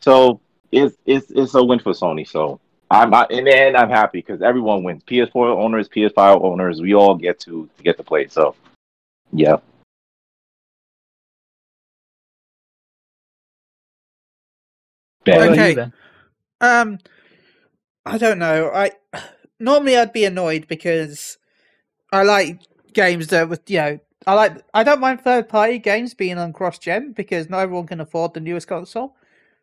[0.00, 0.40] So
[0.72, 2.26] it's it's it's a win for Sony.
[2.26, 2.60] So
[2.90, 5.02] I'm I, in the end I'm happy because everyone wins.
[5.04, 8.28] PS4 owners, PS5 owners, we all get to, to get to play.
[8.28, 8.54] So
[9.32, 9.56] yeah.
[15.26, 15.74] What Okay.
[15.74, 15.92] you,
[16.60, 16.98] Um,
[18.04, 18.70] I don't know.
[18.72, 18.92] I
[19.60, 21.38] normally I'd be annoyed because
[22.12, 22.60] I like
[22.92, 26.52] games that with you know I like I don't mind third party games being on
[26.52, 29.16] cross gen because not everyone can afford the newest console.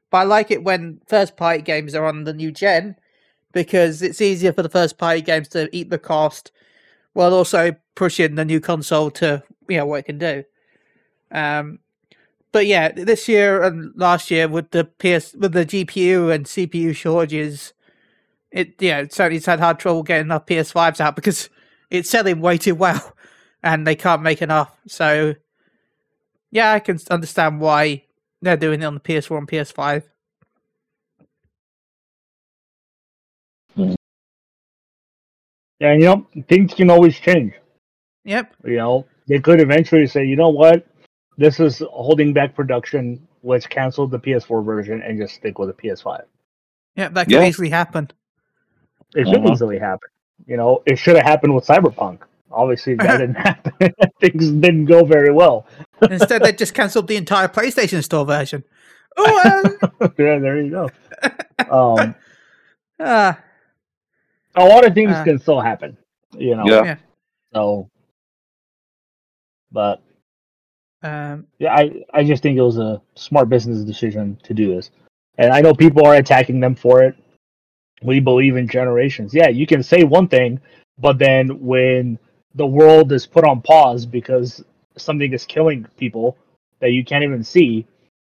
[0.10, 2.98] But I like it when first party games are on the new gen
[3.52, 6.52] because it's easier for the first party games to eat the cost
[7.14, 10.44] while also pushing the new console to you know what it can do.
[11.32, 11.80] Um,
[12.52, 16.96] but yeah, this year and last year with the PS with the GPU and CPU
[16.96, 17.74] shortages,
[18.52, 21.50] it yeah Sony's had hard trouble getting enough PS5s out because
[21.90, 23.14] it's selling way too well,
[23.64, 24.76] and they can't make enough.
[24.88, 25.36] So
[26.52, 28.04] yeah, I can understand why
[28.42, 30.04] they're doing it on the PS4 and PS5.
[35.82, 37.54] Yeah, and you know, things can always change.
[38.24, 38.54] Yep.
[38.66, 40.86] You know, they could eventually say, you know what,
[41.38, 43.28] this is holding back production.
[43.42, 46.22] Let's cancel the PS4 version and just stick with the PS5.
[46.96, 47.46] Yeah, that could Yeah.
[47.46, 48.12] easily happen.
[49.16, 49.52] It should Mhm.
[49.54, 50.08] easily happen.
[50.46, 52.20] You know, it should have happened with Cyberpunk.
[52.52, 53.74] Obviously, that didn't happen.
[54.22, 55.66] Things didn't go very well.
[56.12, 58.64] Instead, they just cancelled the entire PlayStation Store version.
[59.18, 59.64] Oh,
[60.20, 60.90] yeah, there you go.
[61.72, 62.14] Um,
[63.00, 63.34] uh,
[64.56, 65.24] a lot of things Uh.
[65.24, 65.98] can still happen,
[66.38, 66.66] you know.
[66.66, 66.84] Yeah.
[66.84, 66.96] Yeah.
[67.54, 67.90] So,
[69.72, 70.02] but
[71.04, 74.92] um, yeah, I I just think it was a smart business decision to do this,
[75.38, 77.16] and I know people are attacking them for it.
[78.04, 79.34] We believe in generations.
[79.34, 80.60] Yeah, you can say one thing,
[80.98, 82.18] but then when
[82.56, 84.64] the world is put on pause because
[84.98, 86.38] something is killing people
[86.80, 87.86] that you can't even see,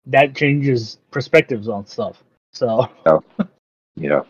[0.05, 2.23] that changes perspectives on stuff.
[2.53, 2.89] So
[3.95, 4.21] Yeah.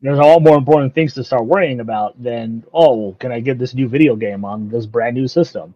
[0.00, 3.58] There's a lot more important things to start worrying about than oh can i get
[3.58, 5.74] this new video game on this brand new system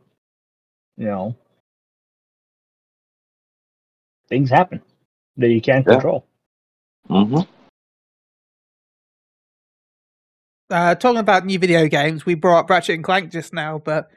[0.97, 1.35] you know
[4.29, 4.81] things happen
[5.37, 5.93] that you can't Yeah.
[5.93, 6.25] control
[7.09, 7.41] hmm
[10.71, 14.11] uh, talking about new video games, we brought up Ratchet and Clank just now, but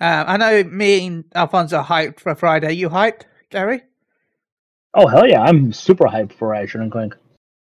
[0.00, 2.72] uh, I know me and Alfonso are hyped for Friday.
[2.74, 3.82] You hyped, Gary?
[4.94, 7.14] oh hell yeah i'm super hyped for ratchet and clank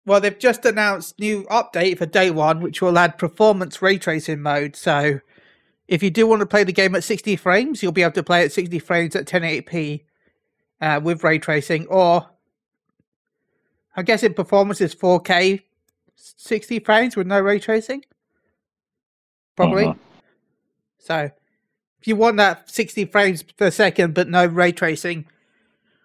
[0.06, 4.42] Well, they've just announced new update for day one, which will add performance ray tracing
[4.42, 4.76] mode.
[4.76, 5.20] So,
[5.88, 8.24] if you do want to play the game at 60 frames, you'll be able to
[8.24, 10.04] play at 60 frames at 1080p
[10.80, 12.28] uh, with ray tracing, or
[13.96, 15.62] I'm guessing performance is 4K
[16.16, 18.04] 60 frames with no ray tracing.
[19.56, 19.86] Probably.
[19.86, 19.98] Mhm.
[20.98, 21.32] So,
[22.00, 25.26] if you want that 60 frames per second but no ray tracing,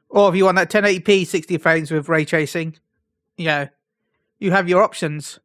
[0.08, 2.76] or if you want that 1080p 60 frames with ray tracing,
[3.36, 3.68] you know,
[4.38, 5.38] you have your options.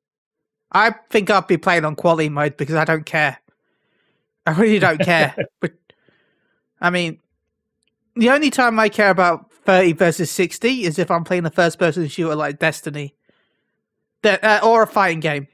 [0.72, 3.38] I think I'll be playing on quality mode because I don't care.
[4.46, 5.36] I really don't care.
[5.60, 5.74] but
[6.80, 7.20] I mean,
[8.16, 11.78] the only time I care about 30 versus 60 is if I'm playing a first
[11.78, 13.16] person shooter like Destiny
[14.24, 15.48] that, uh, or a fighting game.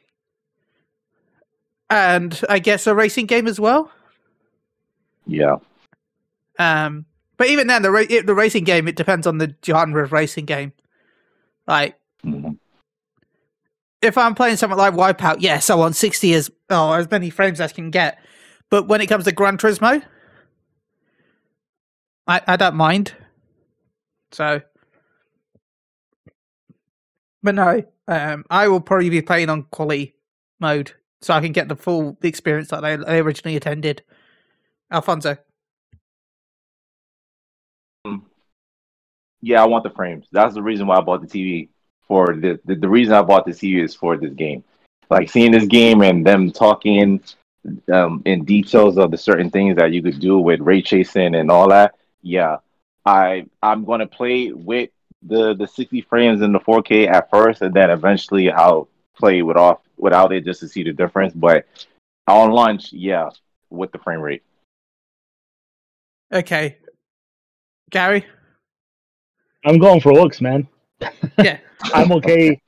[1.90, 3.92] And I guess a racing game as well.
[5.26, 5.58] Yeah.
[6.60, 7.06] Um,
[7.38, 10.46] but even then, the ra- the racing game it depends on the genre of racing
[10.46, 10.74] game.
[11.68, 12.52] Like hmm
[14.08, 17.60] if I'm playing something like Wipeout, yes, I want sixty as oh as many frames
[17.62, 18.20] as I can get.
[18.70, 20.02] But when it comes to Gran Turismo,
[22.28, 23.14] I I don't mind.
[24.32, 24.62] So,
[27.44, 30.16] but no, um, I will probably be playing on quality
[30.60, 34.04] mode so I can get the full experience that I, I originally intended.
[34.92, 35.38] Alfonso,
[39.42, 40.28] Yeah, I want the frames.
[40.32, 41.70] That's the reason why I bought the TV.
[42.08, 44.64] For the, the the reason I bought the TV is for this game.
[45.10, 47.22] Like seeing this game and them talking
[47.92, 51.52] um, in details of the certain things that you could do with ray tracing and
[51.52, 51.96] all that.
[52.22, 52.58] Yeah,
[53.06, 54.90] I I'm gonna play with
[55.22, 58.88] the the 60 frames in the 4K at first, and then eventually I'll
[59.18, 61.34] play with off without it just to see the difference.
[61.34, 61.66] But
[62.28, 63.30] on launch, yeah,
[63.70, 64.44] with the frame rate.
[66.32, 66.78] okay,
[67.90, 68.26] Gary,
[69.66, 70.68] i'm going for looks man
[71.40, 71.58] yeah.
[71.94, 72.60] i'm okay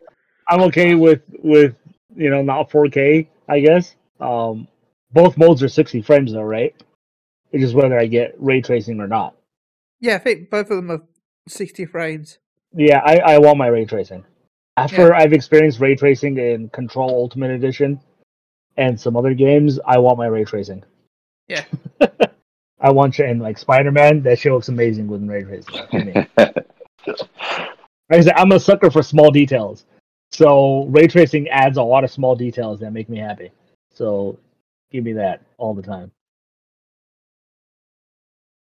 [0.47, 1.75] i'm okay with with
[2.15, 4.67] you know not 4k i guess um
[5.11, 6.75] both modes are 60 frames though right
[7.51, 9.36] it's just whether i get ray tracing or not
[9.99, 11.01] Yeah, I think both of them are
[11.47, 12.39] 60 frames.
[12.73, 14.23] Yeah, I, I want my ray tracing.
[14.77, 17.99] After I've experienced ray tracing in Control Ultimate Edition
[18.77, 20.84] and some other games, I want my ray tracing.
[21.47, 21.65] Yeah.
[22.80, 24.23] I want you in like Spider Man.
[24.23, 26.27] That shit looks amazing with ray tracing.
[28.10, 28.18] to me.
[28.18, 29.86] Like I said, I'm a sucker for small details.
[30.32, 33.51] So ray tracing adds a lot of small details that make me happy.
[33.93, 34.38] So
[34.91, 36.12] give me that all the time.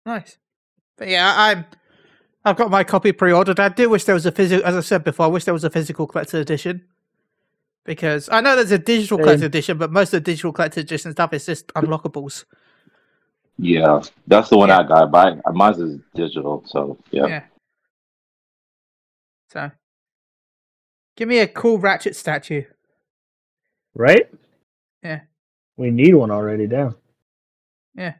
[0.05, 0.37] Nice.
[0.97, 1.65] But yeah, I- I'm.
[2.47, 3.59] I've got my copy pre-ordered.
[3.59, 5.63] I do wish there was a physical, as I said before, I wish there was
[5.63, 6.83] a physical collector edition.
[7.85, 10.79] Because I know there's a digital collector collector's edition, but most of the digital collector
[10.81, 12.45] edition stuff is just unlockables.
[13.57, 14.79] yeah, that's the one Yeah.
[14.81, 15.09] I got.
[15.11, 17.25] But mine is digital, so yeah.
[17.25, 17.43] Yeah.
[19.55, 19.71] So,
[21.15, 22.63] give me a cool Ratchet statue.
[23.93, 24.29] Right?
[25.01, 25.21] Yeah.
[25.77, 26.95] We need one already down.
[27.95, 28.15] Yeah.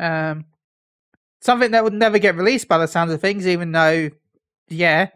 [0.00, 0.46] Um,
[1.40, 4.10] something that would never get released by the sounds of things, even though,
[4.66, 5.10] yeah,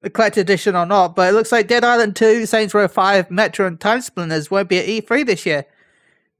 [0.00, 1.14] the collector's edition or not.
[1.14, 4.68] But it looks like Dead Island 2, Saints Row 5, Metro, and Time Splitters won't
[4.68, 5.66] be at E3 this year.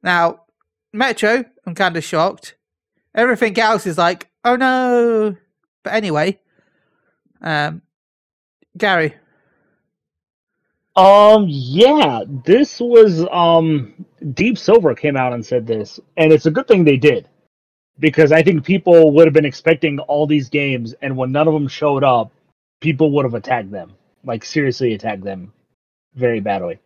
[0.03, 0.41] Now,
[0.93, 2.57] Metro, I'm kind of shocked.
[3.14, 5.37] Everything else is like, oh no.
[5.85, 6.41] But anyway,
[7.45, 7.82] um,
[8.76, 9.14] Gary,
[10.97, 16.51] Um, yeah, this was um Deep Silver came out and said this, and it's a
[16.51, 17.28] good thing they did
[17.99, 21.55] because I think people would have been expecting all these games, and when none of
[21.55, 22.32] them showed up,
[22.80, 25.53] people would have attacked them, like seriously attacked them,
[26.14, 26.78] very badly,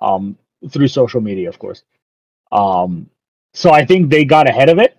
[0.00, 0.38] um,
[0.70, 1.84] through social media, of course.
[2.52, 3.08] Um,
[3.54, 4.96] so I think they got ahead of it,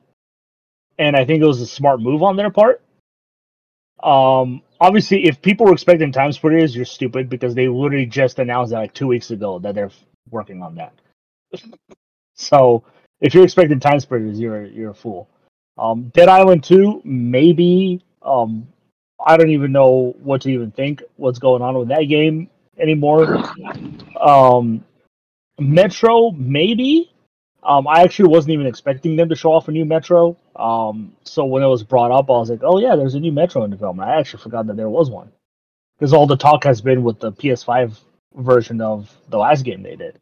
[1.00, 2.82] and I think it was a smart move on their part.
[4.04, 8.72] Um, obviously, if people were expecting time splitters, you're stupid because they literally just announced
[8.72, 9.92] that like two weeks ago that they're
[10.30, 10.94] working on that.
[12.36, 12.84] so
[13.22, 15.30] if you're expecting time splitters, you're you're a fool.
[15.78, 18.04] Um, Dead Island Two, maybe.
[18.22, 18.68] Um,
[19.26, 21.02] I don't even know what to even think.
[21.16, 23.42] What's going on with that game anymore?
[24.20, 24.84] Um,
[25.60, 27.13] Metro, maybe.
[27.66, 30.38] Um, I actually wasn't even expecting them to show off a new Metro.
[30.56, 33.32] Um, so when it was brought up, I was like, "Oh yeah, there's a new
[33.32, 35.32] Metro in development." I actually forgot that there was one,
[35.98, 38.00] because all the talk has been with the PS5
[38.36, 40.20] version of the last game they did.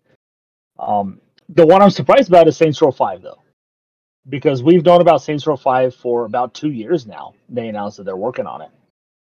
[0.79, 1.19] Um,
[1.49, 3.41] the one I'm surprised about is Saints Row 5, though,
[4.29, 7.33] because we've known about Saints Row 5 for about two years now.
[7.49, 8.69] They announced that they're working on it.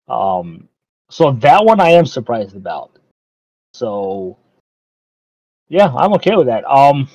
[0.08, 0.68] Um,
[1.10, 2.92] so that one I am surprised about.
[3.74, 4.38] So
[5.70, 6.66] yeah, I'm okay with that.
[6.66, 7.10] Um,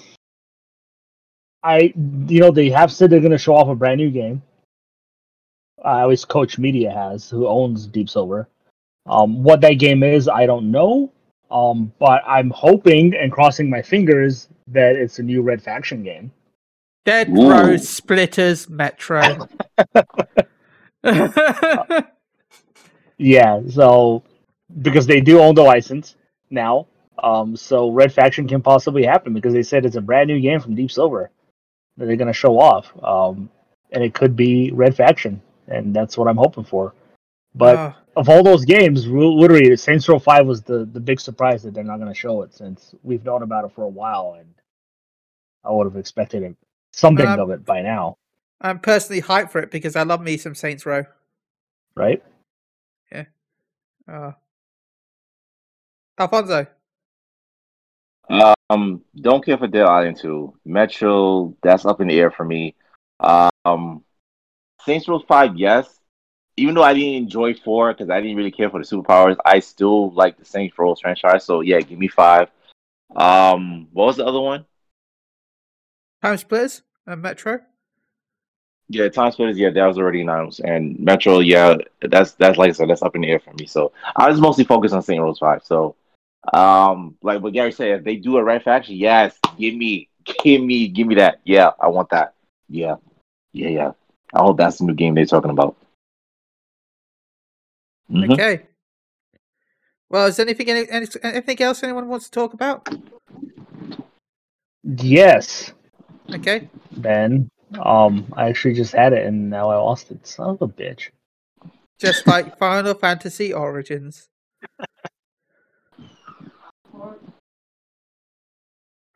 [1.67, 1.93] I
[2.29, 4.43] you know they have said they're going to show off a brand new game.
[5.85, 8.49] I at least Koch Media has, who owns Deep Silver.
[9.07, 11.13] Um, what that game is, I don't know.
[11.51, 16.33] Um, but I'm hoping and crossing my fingers that it's a new Red Faction game.
[17.05, 17.51] Dead Ooh.
[17.51, 19.49] Row Splitters Metro.
[23.19, 24.23] Yeah, so
[24.83, 26.17] because they do own the license
[26.51, 26.87] now,
[27.23, 30.61] um, so Red Faction can possibly happen because they said it's a brand new game
[30.61, 31.31] from Deep Silver
[31.97, 33.49] that they're going to show off, um,
[33.93, 36.95] and it could be Red Faction, and that's what I'm hoping for.
[37.55, 41.63] But Oh, of all those games, literally, Saints Row Five was the the big surprise
[41.63, 44.37] that they're not going to show it since we've known about it for a while,
[44.39, 44.49] and
[45.65, 46.57] I would have expected
[46.93, 48.17] something Um, of it by now,
[48.61, 51.05] I'm personally hyped for it because I love me some Saints Row.
[51.95, 52.23] right?
[53.13, 53.25] Yeah.
[54.09, 54.33] Uh,
[56.19, 56.67] Alfonso.
[58.69, 60.55] Um, don't care for Dead Island 2.
[60.65, 62.75] Metro, that's up in the air for me.
[63.21, 64.03] Um,
[64.85, 66.01] Saints Row 5, yes.
[66.57, 69.61] Even though I didn't enjoy 4 because I didn't really care for the superpowers, I
[69.61, 71.45] still like the Saints Row franchise.
[71.45, 72.51] So, yeah, give me 5.
[73.15, 74.65] Um, what was the other one?
[76.23, 77.61] Time Splitters and Metro.
[78.89, 80.61] Yeah, Time Splitters, yeah, that was already announced.
[80.61, 83.67] And Metro, yeah, that's that's like I said, that's up in the air for me.
[83.67, 85.65] So I was mostly focused on Saints Row 5.
[85.65, 85.97] So
[86.53, 90.09] um like what Gary said, if they do a red faction, yes, give me,
[90.43, 91.41] give me, give me that.
[91.45, 92.35] Yeah, I want that.
[92.69, 92.97] Yeah.
[93.53, 93.93] Yeah, yeah.
[94.35, 95.77] I hope that's the new game they're talking about.
[98.11, 98.33] Mhm.
[98.33, 98.63] Okay.
[100.09, 102.89] Well, is anything any, any- anything else anyone wants to talk about?
[104.85, 105.73] Yes,
[106.33, 106.69] Okay.
[106.97, 107.49] Ben.
[107.81, 110.25] Um, I actually just had it and now I lost it.
[110.27, 111.11] Son of a bitch.
[111.99, 114.29] Just like Final Fantasy Origins.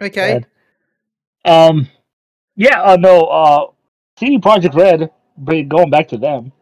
[0.01, 0.41] Okay.
[1.45, 1.69] Bad.
[1.69, 1.89] Um,
[2.57, 3.67] yeah, uh, no, uh,
[4.19, 6.53] CD Projekt Red, but going back to them,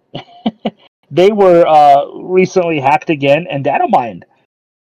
[1.11, 4.25] they were uh, recently hacked again and data mined.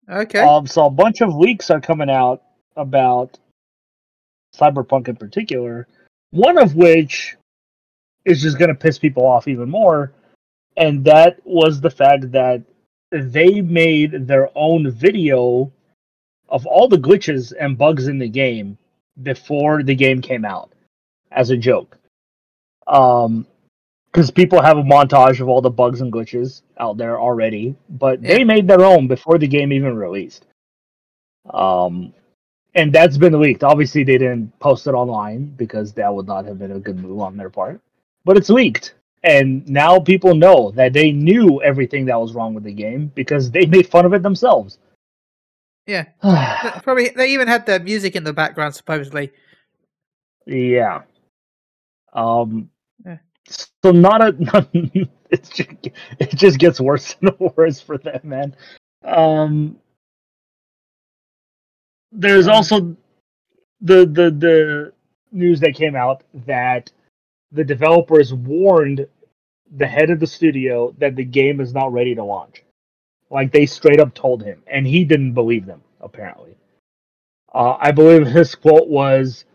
[0.10, 0.39] Okay.
[0.39, 2.43] Um, so a bunch of leaks are coming out
[2.76, 3.38] about
[4.56, 5.88] Cyberpunk in particular.
[6.32, 7.36] One of which
[8.26, 10.14] is just going to piss people off even more,
[10.78, 12.64] and that was the fact that
[13.12, 15.72] they made their own video
[16.50, 18.78] of all the glitches and bugs in the game
[19.24, 20.72] before the game came out
[21.32, 21.98] as a joke.
[22.88, 23.48] Um,
[24.12, 28.22] because people have a montage of all the bugs and glitches out there already, but
[28.22, 28.36] Yeah.
[28.36, 30.46] they made their own before the game even released.
[31.50, 32.14] Um,
[32.76, 33.64] and that's been leaked.
[33.64, 37.20] Obviously, they didn't post it online because that would not have been a good move
[37.20, 37.82] on their part.
[38.24, 42.64] But it's leaked, and now people know that they knew everything that was wrong with
[42.64, 44.80] the game because they made fun of it themselves.
[45.88, 46.06] Yeah.
[46.84, 49.32] Probably they even had the music in the background supposedly.
[50.48, 51.04] Yeah.
[52.14, 52.70] Um.
[53.06, 53.20] Yeah.
[53.84, 54.32] So not a.
[54.44, 54.70] Not,
[55.32, 55.70] it's just,
[56.20, 58.56] it just gets worse and worse for them, man.
[59.04, 59.78] Um.
[62.12, 62.98] There's Um, also
[63.82, 64.94] the the the
[65.32, 66.92] news that came out that
[67.52, 69.08] the developers warned
[69.78, 72.64] the head of the studio that the game is not ready to launch.
[73.32, 75.82] Like they straight up told him, and he didn't believe them.
[76.02, 76.58] Apparently,
[77.54, 79.46] uh, I believe his quote was,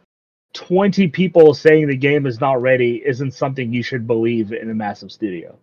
[0.54, 4.74] 20 people saying the game is not ready isn't something you should believe in a
[4.74, 5.58] massive studio.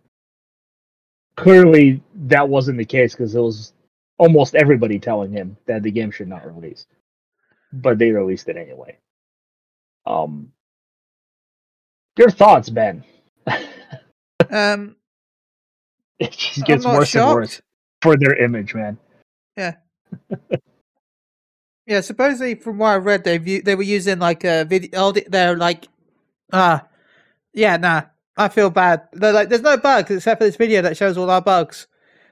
[1.37, 3.73] Clearly, that wasn't the case because it was
[4.19, 6.87] almost everybody telling him that the game should not release.
[7.73, 8.97] But they released it anyway.
[10.05, 10.51] Um,
[12.17, 13.03] your thoughts, Ben?
[14.49, 14.95] Um,
[16.19, 17.61] It just gets worse and worse shocked.
[18.07, 18.97] For their image, man.
[19.55, 19.75] Yeah,
[21.87, 22.01] yeah.
[22.01, 25.11] supposedly from what I read, they they were using like a video.
[25.11, 25.87] They're like,
[26.53, 26.85] ah,
[27.53, 28.03] yeah, nah.
[28.39, 29.07] I feel bad.
[29.13, 31.87] They're like, there's no bugs except for this video that shows all our bugs.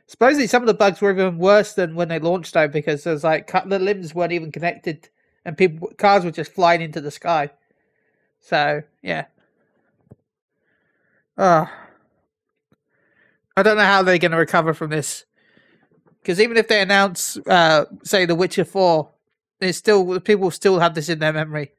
[0.06, 3.24] Supposedly, some of the bugs were even worse than when they launched though, because there's
[3.24, 5.10] like the limbs weren't even connected,
[5.46, 7.50] and people cars were just flying into the sky.
[8.40, 9.26] So yeah.
[11.38, 11.70] Oh.
[13.58, 15.26] I don't know how they're going to recover from this,
[16.26, 19.12] because even if they announce, uh, say, The Witcher Four,
[19.60, 21.74] it's still people still have this in their memory.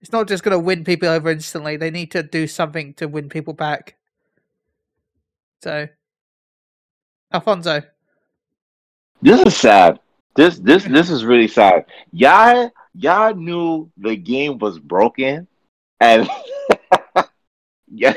[0.00, 1.76] It's not just going to win people over instantly.
[1.76, 3.96] They need to do something to win people back.
[5.62, 5.86] So,
[7.30, 7.82] Alfonso.
[9.20, 10.00] This is sad.
[10.34, 11.84] This this this is really sad.
[12.10, 15.46] Y'all y'all knew the game was broken,
[16.00, 16.26] and
[17.94, 18.14] yeah,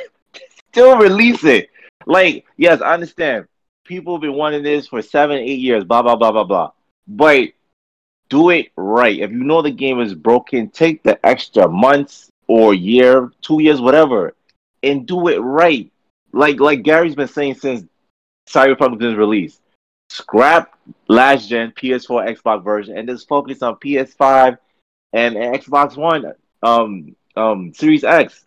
[0.71, 1.71] still release it.
[2.05, 3.47] Like, yes, I understand.
[3.87, 5.85] People have been wanting this for seven, eight years.
[5.85, 6.71] Blah blah blah blah blah.
[7.07, 7.49] But
[8.29, 9.17] do it right.
[9.17, 13.79] If you know the game is broken, take the extra months or year, two years,
[13.79, 14.35] whatever,
[14.83, 15.89] and do it right.
[16.33, 17.87] Like like Gary's been saying since
[18.49, 19.61] Cyberpunk was released.
[20.09, 20.77] Scrap
[21.07, 24.57] last gen PS4, Xbox version, and just focus on PS5
[25.13, 28.45] and, and Xbox One, um, um, Series X.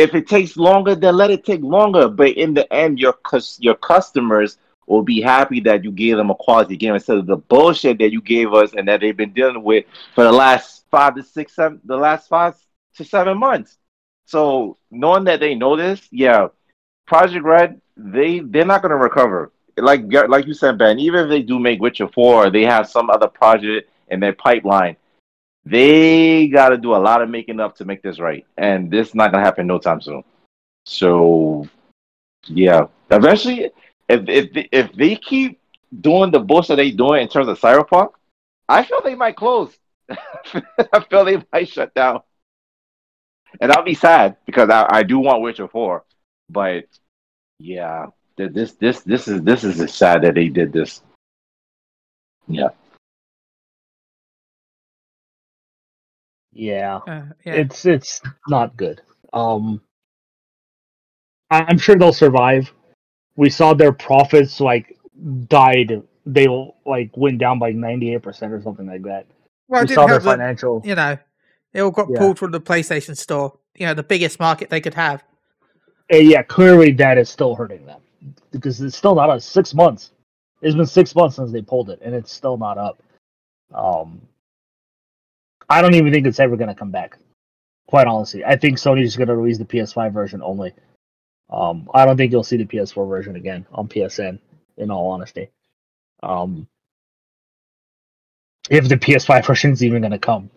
[0.00, 2.08] If it takes longer, then let it take longer.
[2.08, 3.18] But in the end, your
[3.58, 7.36] your customers will be happy that you gave them a quality game instead of the
[7.36, 9.84] bullshit that you gave us and that they've been dealing with
[10.14, 12.56] for the last five to six, seven, the last five
[12.96, 13.76] to seven months.
[14.24, 16.48] So knowing that they know this, yeah,
[17.08, 19.52] Projekt Red, they they're not gonna recover.
[19.76, 20.98] Like like you said, Ben.
[20.98, 24.96] Even if they do make Witcher Four, they have some other project in their pipeline.
[25.64, 29.08] They got to do a lot of making up to make this right, and this
[29.08, 30.24] is not gonna happen no time soon.
[30.86, 31.68] So,
[32.46, 33.70] yeah, eventually
[34.10, 35.60] if if if they keep
[36.00, 38.12] doing the bullshit they doing in terms of Cyberpunk,
[38.68, 39.76] I feel they might close.
[40.08, 42.22] I feel they might shut down,
[43.60, 46.04] and I'll be sad because I, I do want Witcher Four,
[46.48, 46.84] but
[47.58, 48.06] yeah,
[48.36, 51.02] this this this is this is sad that they did this.
[52.48, 52.70] Yeah.
[56.52, 57.00] Yeah.
[57.06, 57.54] Uh, yeah.
[57.54, 59.02] It's it's not good.
[59.32, 59.80] Um
[61.50, 62.72] I'm sure they'll survive
[63.40, 64.98] we saw their profits like
[65.48, 66.02] died.
[66.26, 66.46] They
[66.84, 69.26] like went down by ninety eight percent or something like that.
[69.66, 70.82] Well, we saw their financial.
[70.84, 71.16] you know,
[71.72, 72.18] it all got yeah.
[72.18, 73.58] pulled from the PlayStation Store.
[73.76, 75.24] You know, the biggest market they could have.
[76.10, 78.00] And uh, yeah, clearly that is still hurting them
[78.50, 79.40] because it's still not up.
[79.40, 80.10] Six months.
[80.60, 83.02] It's been six months since they pulled it, and it's still not up.
[83.72, 84.20] Um,
[85.70, 87.16] I don't even think it's ever going to come back.
[87.86, 90.72] Quite honestly, I think Sony's just going to release the PS5 version only.
[91.48, 94.38] Um, I don't think you'll see the PS4 version again on PSN.
[94.76, 95.50] In all honesty,
[96.22, 96.66] um,
[98.70, 100.48] if the PS5 version is even going to come,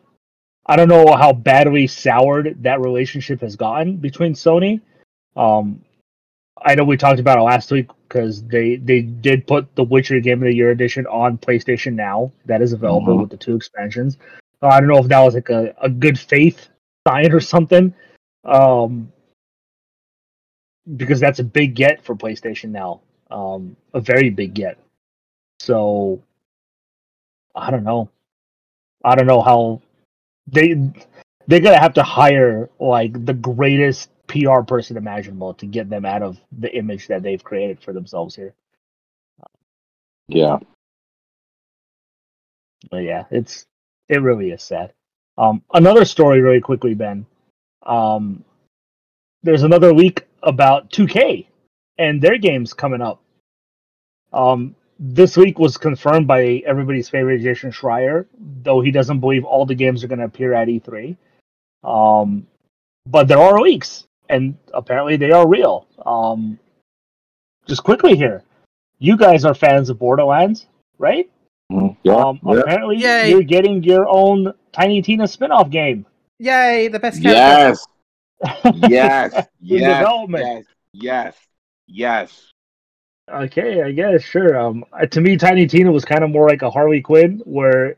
[0.65, 4.79] I don't know how badly soured that relationship has gotten between Sony.
[5.35, 5.83] Um,
[6.61, 10.21] I know we talked about it last week because they they did put the Witcher
[10.21, 12.31] Game of the Year edition on PlayStation Now.
[12.45, 13.21] That is available mm-hmm.
[13.21, 14.17] with the two expansions.
[14.63, 16.69] Uh, I don't know if that was like a, a good faith
[17.05, 17.93] sign or something.
[18.45, 19.11] Um,
[20.95, 23.01] because that's a big get for PlayStation now.
[23.29, 24.77] Um, a very big get.
[25.59, 26.21] So
[27.55, 28.09] I don't know.
[29.03, 29.81] I don't know how
[30.47, 30.75] they
[31.47, 36.21] they're gonna have to hire like the greatest PR person imaginable to get them out
[36.21, 38.53] of the image that they've created for themselves here.
[40.27, 40.59] Yeah.
[42.91, 43.65] But yeah, it's
[44.09, 44.93] it really is sad.
[45.37, 47.25] Um, another story, really quickly, Ben.
[47.85, 48.43] Um,
[49.41, 51.47] there's another leak about 2K
[51.97, 53.21] and their games coming up.
[54.31, 58.25] Um, this week was confirmed by everybody's favorite Jason Schreier,
[58.63, 61.17] though he doesn't believe all the games are going to appear at E3.
[61.83, 62.47] Um,
[63.05, 65.87] but there are leaks, and apparently they are real.
[66.05, 66.57] Um,
[67.65, 68.43] just quickly here,
[68.99, 71.29] you guys are fans of Borderlands, right?
[71.71, 71.99] Mm-hmm.
[72.03, 72.59] Yeah, um, yeah.
[72.59, 73.29] Apparently, Yay.
[73.29, 76.05] you're getting your own Tiny Tina spin-off game.
[76.39, 76.87] Yay!
[76.87, 77.21] The best.
[77.21, 77.85] Yes.
[78.87, 79.47] yes.
[79.59, 80.27] yes.
[80.31, 80.65] Yes.
[80.93, 81.35] Yes.
[81.87, 82.49] Yes.
[83.31, 84.57] Okay, I guess sure.
[84.59, 87.95] Um, uh, to me, Tiny Tina was kind of more like a Harley Quinn, where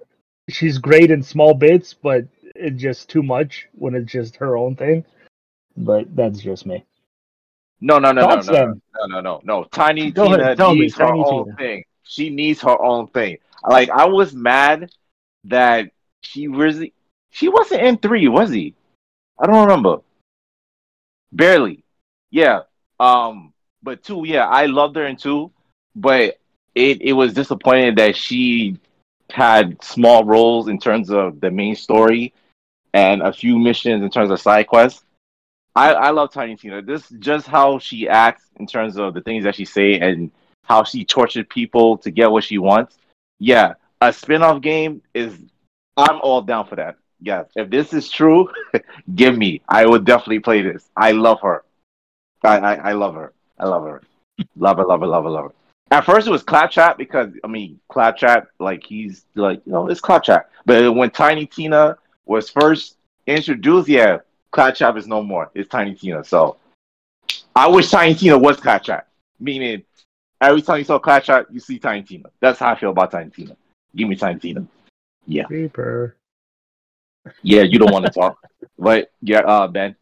[0.50, 4.76] she's great in small bits, but it's just too much when it's just her own
[4.76, 5.04] thing.
[5.76, 6.86] But that's just me.
[7.82, 9.64] No, no, no, Thoughts, no, no, no, no, no, no.
[9.66, 11.58] Tiny Go Tina ahead, needs me, her Tiny own Tina.
[11.58, 11.84] thing.
[12.04, 13.38] She needs her own thing.
[13.68, 14.92] Like I was mad
[15.46, 15.92] that
[16.22, 16.84] she was
[17.32, 18.74] she wasn't in three, was he?
[19.40, 19.98] I don't remember.
[21.32, 21.84] Barely.
[22.32, 22.62] Yeah.
[23.00, 23.54] Um,
[23.84, 25.52] but two, yeah, I loved her in two,
[25.96, 26.40] but
[26.74, 28.80] it, it was disappointing that she
[29.30, 32.34] had small roles in terms of the main story
[32.94, 35.04] and a few missions in terms of side quests.
[35.76, 36.82] I, I love Tiny Tina.
[36.82, 40.32] This just how she acts in terms of the things that she say and
[40.64, 42.98] how she tortured people to get what she wants.
[43.40, 45.38] Yeah, a spin-off game is
[45.98, 46.98] I'm all down for that.
[47.22, 48.50] Yes, if this is true,
[49.16, 49.62] give me.
[49.68, 50.90] I would definitely play this.
[50.96, 51.64] I love her.
[52.44, 53.34] I, I, I love her.
[53.58, 54.02] I love her.
[54.56, 55.52] love her, love her, love her, love her.
[55.92, 60.02] At first, it was Claptrap because I mean, Claptrap, like he's like you know, it's
[60.02, 60.50] Claptrap.
[60.66, 64.20] But when Tiny Tina was first introduced, yeah,
[64.52, 65.52] Claptrap is no more.
[65.54, 66.24] It's Tiny Tina.
[66.24, 66.58] So
[67.56, 69.08] I wish Tiny Tina was Claptrap.
[69.40, 69.84] Meaning,
[70.42, 72.30] every time you saw Clash Claptrap, you see Tiny Tina.
[72.40, 73.56] That's how I feel about Tiny Tina.
[73.96, 74.68] Give me Tiny Tina.
[75.26, 75.46] Yeah.
[75.46, 76.18] Creeper.
[77.42, 78.38] Yeah, you don't want to talk,
[78.78, 79.96] but yeah, uh, Ben.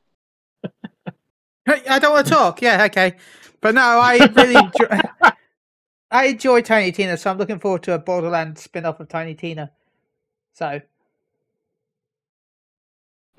[1.67, 2.61] I don't want to talk.
[2.61, 3.15] Yeah, okay.
[3.61, 4.87] But no, I really enjoy,
[6.11, 9.35] I enjoy Tiny Tina, so I'm looking forward to a Borderlands spin off of Tiny
[9.35, 9.71] Tina.
[10.53, 10.81] So,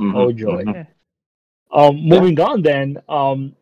[0.00, 0.64] Mhm, Oh, joy.
[0.64, 0.74] mhm.
[0.74, 0.84] yeah.
[1.70, 3.02] Um, moving on then.
[3.08, 3.54] Um,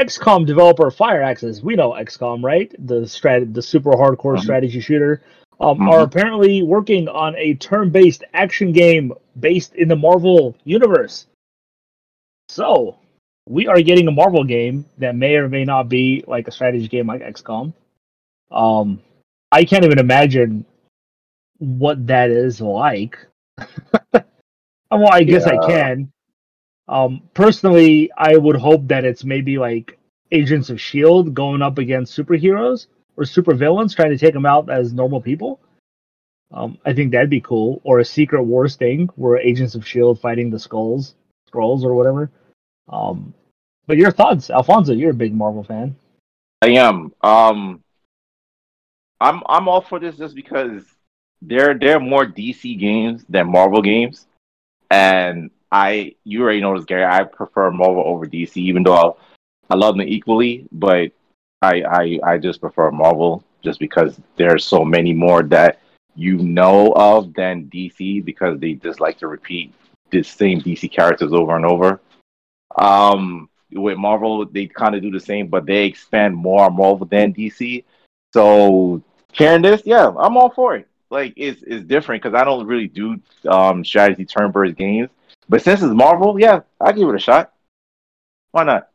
[0.00, 2.74] XCOM developer Firaxis, we know XCOM, right?
[2.86, 4.40] The strat, the super hardcore Mhm.
[4.40, 5.20] strategy shooter,
[5.60, 5.88] um, Mhm.
[5.88, 11.26] are apparently working on a turn-based action game based in the Marvel universe.
[12.48, 12.96] So,
[13.46, 16.88] we are getting a Marvel game that may or may not be like a strategy
[16.88, 17.74] game like XCOM.
[18.50, 19.02] Um,
[19.52, 20.64] I can't even imagine
[21.58, 23.18] what that is like.
[24.90, 26.10] well, I guess I can.
[26.90, 29.96] Um, personally, I would hope that it's maybe like
[30.32, 34.92] Agents of Shield going up against superheroes or supervillains trying to take them out as
[34.92, 35.60] normal people.
[36.52, 37.80] Um, I think that'd be cool.
[37.84, 41.14] Or a Secret Wars thing where Agents of Shield fighting the Skulls,
[41.46, 42.28] Scrolls, or whatever.
[42.88, 43.34] Um,
[43.86, 44.92] but your thoughts, Alfonso?
[44.92, 45.94] You're a big Marvel fan.
[46.62, 47.12] I am.
[47.22, 47.84] Um,
[49.20, 50.82] I'm I'm all for this just because
[51.40, 54.26] there there are more DC games than Marvel games,
[54.90, 57.04] and I you already know this, Gary.
[57.04, 58.94] I prefer Marvel over DC, even though
[59.70, 60.66] I, I love them equally.
[60.72, 61.12] But
[61.62, 65.80] I, I I just prefer Marvel just because there's so many more that
[66.16, 69.72] you know of than DC because they just like to repeat
[70.10, 72.00] the same DC characters over and over.
[72.76, 77.32] Um, with Marvel, they kind of do the same, but they expand more Marvel than
[77.32, 77.84] DC.
[78.32, 79.02] So,
[79.32, 80.88] sharing this, yeah, I'm all for it.
[81.10, 85.10] Like, it's it's different because I don't really do um strategy turn-based games,
[85.50, 87.52] but since it's Marvel, yeah, I'll give it a shot.
[88.52, 88.88] Why not?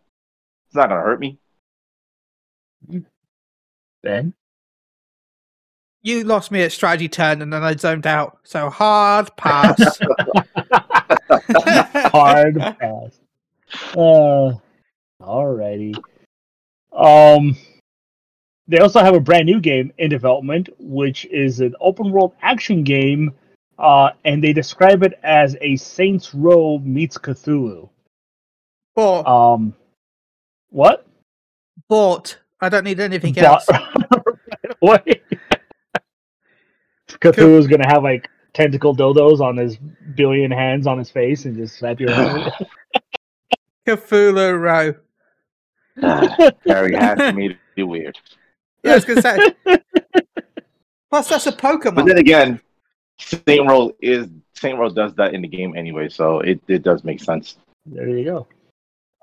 [0.68, 1.38] It's not gonna hurt me.
[4.02, 4.34] Ben?
[6.02, 8.40] You lost me at strategy turn and then I zoned out.
[8.44, 10.00] So hard pass.
[12.12, 13.20] Hard pass.
[13.94, 14.54] Uh,
[15.22, 15.98] alrighty.
[16.94, 17.58] Um,
[18.68, 22.84] they also have a brand new game in development, which is an open world action
[22.84, 23.34] game,
[23.78, 27.90] uh, and they describe it as a Saints Row meets Cthulhu.
[28.96, 29.28] Bought.
[29.28, 29.76] Um,
[30.70, 31.06] what?
[31.90, 32.38] Bought.
[32.62, 33.68] I don't need anything Bought- else.
[34.82, 35.22] right away.
[37.10, 39.78] Cthulhu's gonna have like tentacle dildos on his
[40.16, 42.52] billion hands on his face and just slap your hand.
[43.88, 44.96] Cthulhu Row.
[46.66, 48.18] Harry has made it be weird.
[48.84, 49.78] Yeah, I was going to say.
[51.10, 51.96] Plus, that's a Pokemon.
[51.96, 52.08] But Pokemon.
[52.08, 52.62] then again,
[53.20, 57.04] Saint Row is Saint Row does that in the game anyway, so it, it does
[57.04, 57.58] make sense.
[57.86, 58.48] There you go.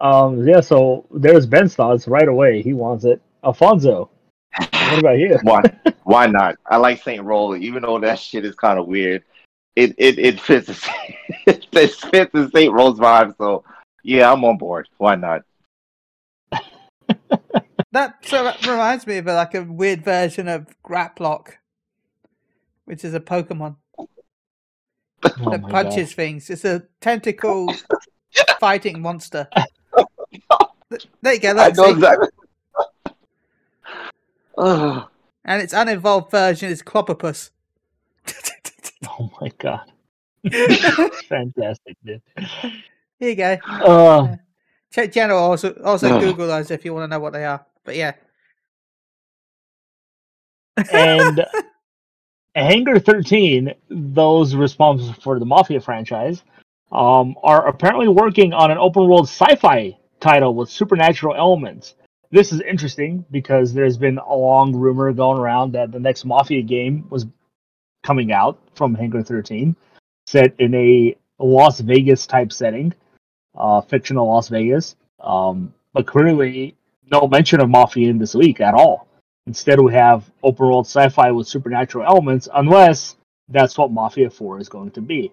[0.00, 2.62] Um, yeah, so there's Ben's thoughts right away.
[2.62, 3.20] He wants it.
[3.44, 4.10] Alfonso,
[4.56, 5.38] what about you?
[5.42, 5.62] Why?
[6.04, 6.56] Why not?
[6.66, 9.22] I like Saint Row, even though that shit is kind of weird.
[9.76, 10.90] It it it fits the
[11.46, 12.00] it fits
[12.32, 13.36] the Saints Row vibe.
[13.38, 13.64] So
[14.02, 14.88] yeah, I'm on board.
[14.98, 15.42] Why not?
[17.92, 21.56] That so that reminds me of like a weird version of Grapploct,
[22.84, 23.76] which is a Pokemon
[25.24, 25.70] Oh that my God.
[25.70, 26.50] punches things.
[26.50, 27.72] It's a tentacle
[28.60, 29.48] fighting monster.
[31.22, 31.56] There you go.
[31.56, 32.28] I Look, know exactly.
[35.44, 37.48] And its uninvolved version is Clobbopus.
[39.08, 39.90] Oh my god.
[41.28, 42.20] Fantastic, dude.
[43.18, 43.56] Here you go.
[43.66, 44.36] Uh,
[44.92, 45.38] Check general.
[45.38, 46.20] Also, also Ugh.
[46.20, 47.64] Google those if you want to know what they are.
[47.84, 48.12] But yeah.
[50.92, 51.44] and
[52.54, 56.42] Hangar 13, those responsible for the Mafia franchise,
[56.90, 61.94] um, are apparently working on an open world sci fi title with supernatural elements.
[62.30, 66.62] This is interesting because there's been a long rumor going around that the next Mafia
[66.62, 67.26] game was
[68.02, 69.74] coming out from Hangar 13,
[70.26, 72.92] set in a Las Vegas type setting,
[73.54, 74.96] uh, fictional Las Vegas.
[75.20, 76.76] Um, but clearly,
[77.10, 79.08] no mention of Mafia in this week at all.
[79.46, 83.16] Instead, we have open world sci fi with supernatural elements, unless
[83.48, 85.32] that's what Mafia 4 is going to be.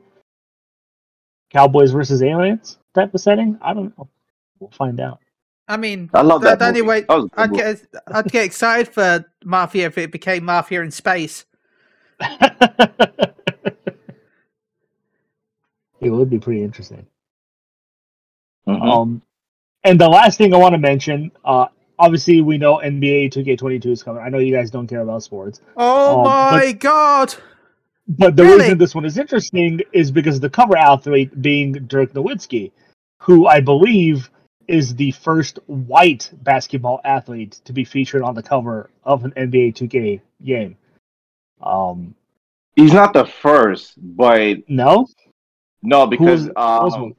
[1.51, 2.77] Cowboys versus aliens?
[2.93, 3.57] type of setting.
[3.61, 4.09] I don't know.
[4.59, 5.19] We'll find out.
[5.67, 6.59] I mean, I love the, that.
[6.59, 6.89] the only movie.
[6.89, 10.91] way That was I'd get I'd get excited for Mafia if it became Mafia in
[10.91, 11.45] space.
[12.19, 13.35] it
[16.01, 17.05] would be pretty interesting.
[18.67, 18.81] Mhm.
[18.81, 19.21] Um,
[19.83, 21.67] and the last thing I want to mention, uh,
[21.99, 24.23] obviously we know NBA 2K22 is coming.
[24.23, 27.35] I know you guys don't care about sports, Oh Um, my god!
[28.07, 28.61] but the Really?
[28.61, 32.71] reason this one is interesting is because the cover athlete being Dirk Nowitzki,
[33.19, 34.29] who I believe
[34.67, 39.75] is the first white basketball athlete to be featured on the cover of an NBA
[39.75, 40.75] 2K game.
[41.61, 42.15] Um,
[42.75, 45.07] He's not the first, but no,
[45.83, 47.15] no, because Who's- um, one?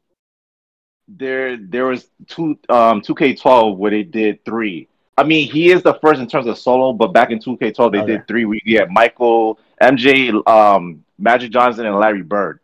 [1.16, 4.88] There there was two um 2K12 where they did three.
[5.18, 7.98] I mean, he is the first in terms of solo, but back in 2K12 they
[7.98, 8.06] Okay.
[8.06, 8.44] did three.
[8.46, 12.60] We had Michael, MJ, um, Magic Johnson, and Larry Bird.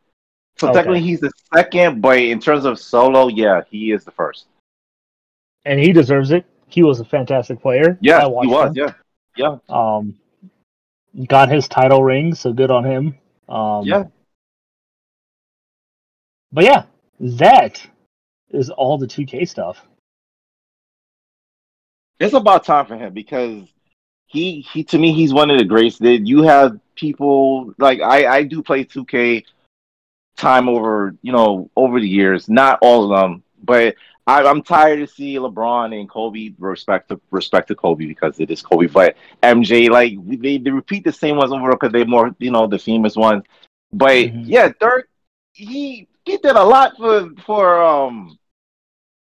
[0.56, 0.78] So Okay.
[0.78, 4.46] technically he's the second, but in terms of solo, yeah, he is the first.
[5.66, 6.46] and he deserves it.
[6.68, 7.98] He was a fantastic player.
[8.00, 8.76] Yeah, he was.
[8.76, 8.94] him.
[9.36, 10.14] Yeah, Um,
[11.26, 13.18] got his title ring, so good on him.
[13.48, 14.04] Um, yeah.
[16.52, 16.84] But yeah,
[17.20, 17.84] that
[18.50, 19.84] is all the 2K stuff.
[22.18, 23.72] It's about time for him because
[24.26, 25.98] he he to me he's one of the greats.
[25.98, 29.44] That you have people like I I do play 2K
[30.36, 33.94] time over you know over the years, not all of them, but
[34.26, 38.50] I, I'm tired to see LeBron and Kobe respect to respect to Kobe because it
[38.50, 42.34] is Kobe, but MJ like they, they repeat the same ones over because they're more
[42.38, 43.44] you know the famous ones.
[43.92, 44.44] But Mhm.
[44.44, 45.08] yeah, Dirk
[45.52, 48.38] he he did a lot for for um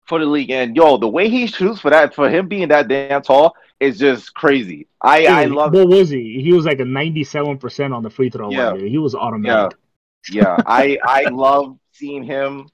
[0.06, 2.88] for the league, and yo, the way he shoots for that for him being that
[2.88, 4.70] damn tall is just crazy.
[5.02, 6.40] I I love What was he?
[6.42, 8.72] He was like a 97% on the free throw Yeah.
[8.72, 8.72] line.
[8.74, 8.90] Dude.
[8.90, 9.70] He was automatic.
[9.70, 9.70] yeah
[10.28, 10.62] yeah.
[10.66, 12.68] i i love seeing him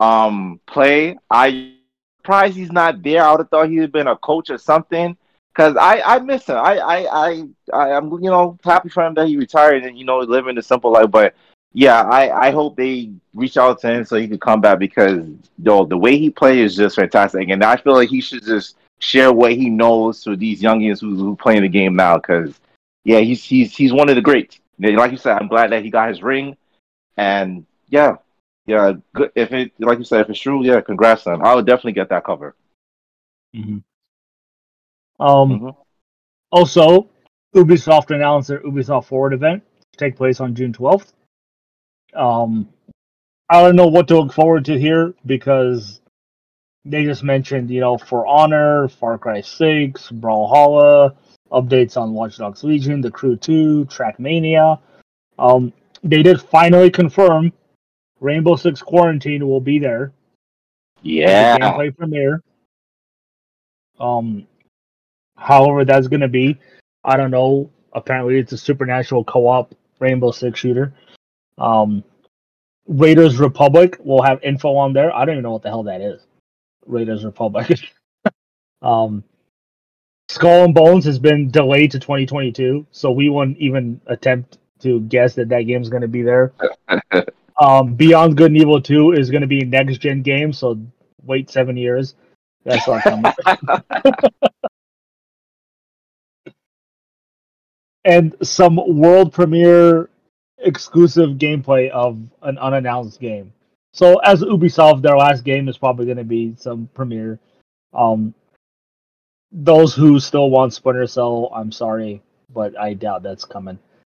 [0.00, 4.16] um play i surprised he's not there i would have thought he'd have been a
[4.16, 7.42] coach or something because i i miss him I, I i
[7.72, 10.62] i i'm you know happy for him that he retired and you know living a
[10.62, 11.34] simple life but
[11.72, 15.26] yeah i i hope they reach out to him so he can come back because
[15.62, 18.76] yo the way he plays is just fantastic and i feel like he should just
[19.00, 22.58] share what he knows to these youngins who, who playing the game now because
[23.04, 25.90] yeah he's he's he's one of the greats like you said i'm glad that he
[25.90, 26.56] got his ring
[27.18, 28.16] and yeah,
[28.66, 29.32] yeah, good.
[29.34, 31.42] If it, like you said, if it's true, yeah, congrats to him.
[31.42, 32.54] I would definitely get that cover.
[33.54, 33.82] Mhm.
[35.18, 35.76] Um, Mhm.
[36.52, 37.10] Also,
[37.54, 41.12] Ubisoft announced their Ubisoft Forward event to take place on June 12th.
[42.14, 42.68] Um,
[43.48, 46.00] I don't know what to look forward to here because
[46.84, 51.16] they just mentioned, you know, For Honor, Far Cry 6, Brawlhalla,
[51.50, 54.78] updates on Watch Dogs Legion, The Crew 2, Trackmania.
[55.38, 57.52] Um, they did finally confirm
[58.20, 60.12] Rainbow Six Quarantine will be there
[61.02, 62.42] the Yeah, gameplay premiere.
[64.00, 64.46] Um,
[65.36, 66.58] however that's gonna be,
[67.04, 67.70] I don't know.
[67.92, 70.92] Apparently, it's a supernatural co-op Rainbow Six shooter.
[71.58, 72.04] Um,
[72.86, 75.14] Raiders Republic will have info on there.
[75.14, 76.26] I don't even know what the hell that is.
[76.86, 77.78] Raiders Republic.
[78.82, 79.22] um,
[80.28, 85.34] Skull and Bones has been delayed to 2022, so we won't even attempt to guess
[85.34, 86.52] that that game's going to be there.
[87.60, 90.78] um, Beyond Good and Evil 2 is going to be a next gen game, so
[91.24, 92.14] wait seven years.
[92.64, 93.32] That's not coming.
[98.04, 100.10] and some world premiere
[100.60, 103.52] exclusive gameplay of an unannounced game.
[103.92, 107.38] So as Ubisoft, their last game is probably going to be some premiere.
[107.92, 108.34] Um,
[109.50, 113.78] those who still want Splinter Cell, I'm sorry, but I doubt that's coming.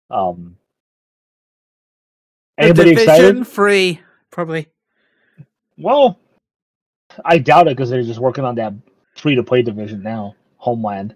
[0.10, 0.58] Um,
[2.58, 3.48] anybody Division excited?
[3.48, 4.68] Three, probably.
[5.78, 6.20] Well,
[7.24, 8.74] I doubt it because they're just working on that
[9.16, 11.16] free to play division now, Homeland.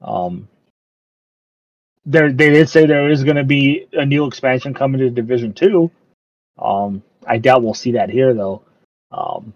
[0.00, 0.48] Um,
[2.04, 5.52] there they did say there is going to be a new expansion coming to Division
[5.52, 5.90] Two.
[6.58, 8.62] Um, I doubt we'll see that here though.
[9.10, 9.52] Um,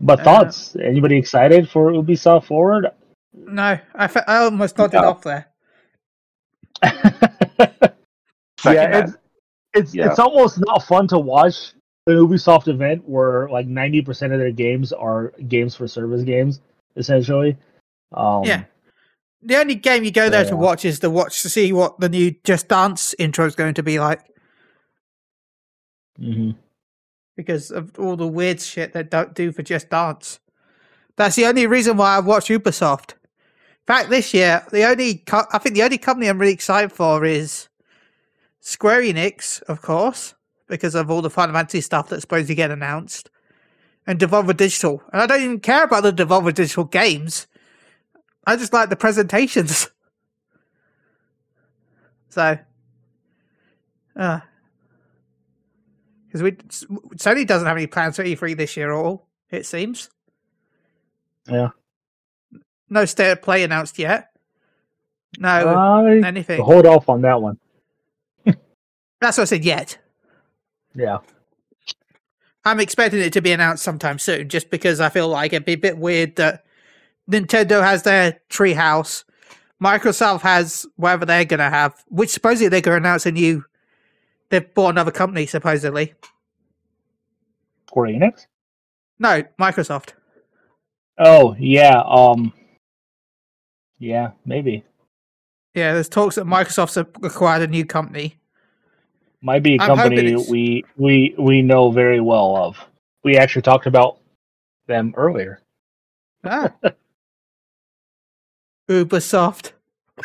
[0.00, 0.76] but Uh, thoughts?
[0.76, 2.86] Anybody excited for Ubisoft Forward?
[3.34, 5.08] No, I, fe- I almost nodded No.
[5.10, 5.46] off there.
[8.64, 9.12] Yeah, it's
[9.74, 10.08] it's Yeah.
[10.10, 11.72] it's almost not fun to watch
[12.06, 16.60] an Ubisoft event where like ninety percent of their games are games for service games,
[16.96, 17.56] essentially.
[18.12, 18.64] Um, Yeah.
[19.46, 20.50] The only game you go there Yeah.
[20.50, 23.74] to watch is to watch to see what the new Just Dance intro is going
[23.74, 24.20] to be like
[26.20, 26.56] mhm.
[27.36, 30.40] because of all the weird shit they don't do for Just Dance.
[31.16, 33.12] That's the only reason why I watch Ubisoft.
[33.12, 36.90] In fact, this year the only co- I think the only company I'm really excited
[36.90, 37.68] for is
[38.60, 40.34] Square Enix, of course,
[40.66, 43.30] because of all the Final Fantasy stuff that's supposed to get announced,
[44.08, 47.46] and Devolver Digital, and I don't even care about the Devolver Digital games.
[48.46, 49.88] I just like the presentations.
[52.28, 52.58] So,
[54.14, 54.40] uh,
[56.26, 59.26] because we Sony doesn't have any plans for E3 this year at all.
[59.50, 60.10] It seems.
[61.48, 61.70] Yeah.
[62.90, 64.32] No state of play announced yet.
[65.38, 66.60] No I anything.
[66.60, 67.58] hold off on that one.
[68.44, 69.64] That's what I said.
[69.64, 69.96] Yet.
[70.94, 71.20] Yeah.
[72.66, 75.72] I'm expecting it to be announced sometime soon, just because I feel like it'd be
[75.72, 76.65] a bit weird that
[77.30, 79.24] Nintendo has their treehouse,
[79.82, 83.64] Microsoft has whatever they're gonna have, which supposedly they're gonna announce a new.
[84.48, 86.14] They've bought another company supposedly.
[87.88, 88.46] Square Enix.
[89.18, 90.10] No, Microsoft.
[91.18, 92.02] Oh yeah.
[92.06, 92.52] Um.
[93.98, 94.84] Yeah, maybe.
[95.74, 98.38] Yeah, there's talks that Microsoft's acquired a new company.
[99.42, 102.78] Might be a I'm company we we we know very well of.
[103.24, 104.20] We actually talked about
[104.86, 105.60] them earlier.
[106.44, 106.72] Ah.
[108.88, 109.72] Ubisoft.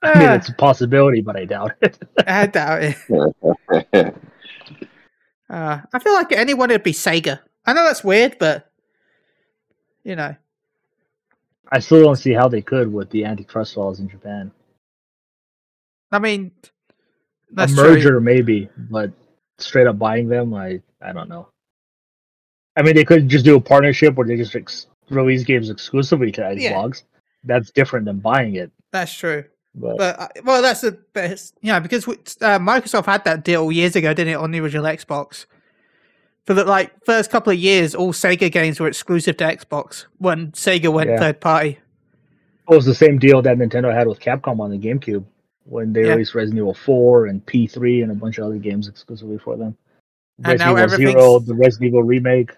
[0.00, 1.98] I mean, Ah, it's a possibility, but I doubt it.
[2.26, 4.14] I doubt it.
[5.50, 7.40] Uh, I feel like anyone would be Sega.
[7.64, 8.70] I know that's weird, but
[10.04, 10.36] you know,
[11.72, 14.50] I still don't see how they could with the antitrust laws in Japan.
[16.12, 16.50] I mean,
[17.50, 17.84] that's a true.
[17.94, 19.10] merger, maybe, but
[19.56, 21.48] straight up buying them, I I don't know.
[22.76, 26.30] I mean, they could just do a partnership where they just ex- release games exclusively
[26.32, 26.72] to Yeah.
[26.72, 27.02] Xbox.
[27.44, 28.70] That's different than buying it.
[28.92, 29.44] That's true.
[29.74, 31.54] But, But uh, well, that's the best.
[31.60, 34.84] Yeah, because we- uh, Microsoft had that deal years ago, didn't it, on the original
[34.84, 35.46] Xbox?
[36.46, 40.50] For the like first couple of years, all Sega games were exclusive to Xbox when
[40.52, 41.18] Sega went Yeah.
[41.18, 41.78] third party.
[42.70, 45.24] it was the same deal that Nintendo had with Capcom on the GameCube
[45.64, 46.10] when they Yeah.
[46.12, 49.74] released Resident Evil 4 and P3 and a bunch of other games exclusively for them.
[50.44, 52.50] And now Resident Evil Zero, the Resident Evil remake.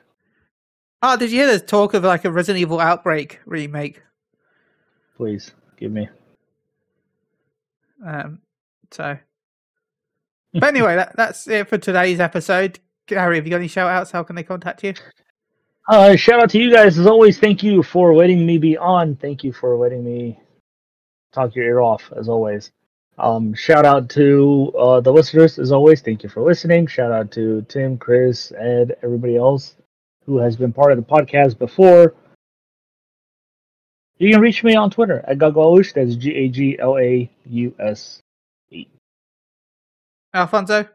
[1.03, 4.03] Oh, did you hear the talk of like a Resident Evil Outbreak remake?
[5.17, 6.09] Please give me.
[8.05, 8.41] Um,
[8.91, 9.17] so,
[10.53, 12.81] but anyway, that, that's it for today's episode.
[13.07, 14.11] Gary, have you got any shout outs?
[14.11, 14.93] How can they contact you?
[15.89, 17.39] Uh, shout out to you guys as always.
[17.39, 19.17] Thank you for letting me be on.
[19.17, 20.39] Thank you for letting me
[21.33, 22.73] talk your ear off as always.
[23.19, 26.03] Um, shout out to uh, the listeners as always.
[26.03, 26.87] Thank you for listening.
[26.87, 29.77] Shout out to Tim, Chris, Ed, everybody else
[30.31, 32.15] who has been part of the podcast before.
[34.19, 35.93] You can reach me on Twitter at Gaglaus.
[35.93, 38.21] That's G A G L A U S.
[40.33, 40.87] Alfonso?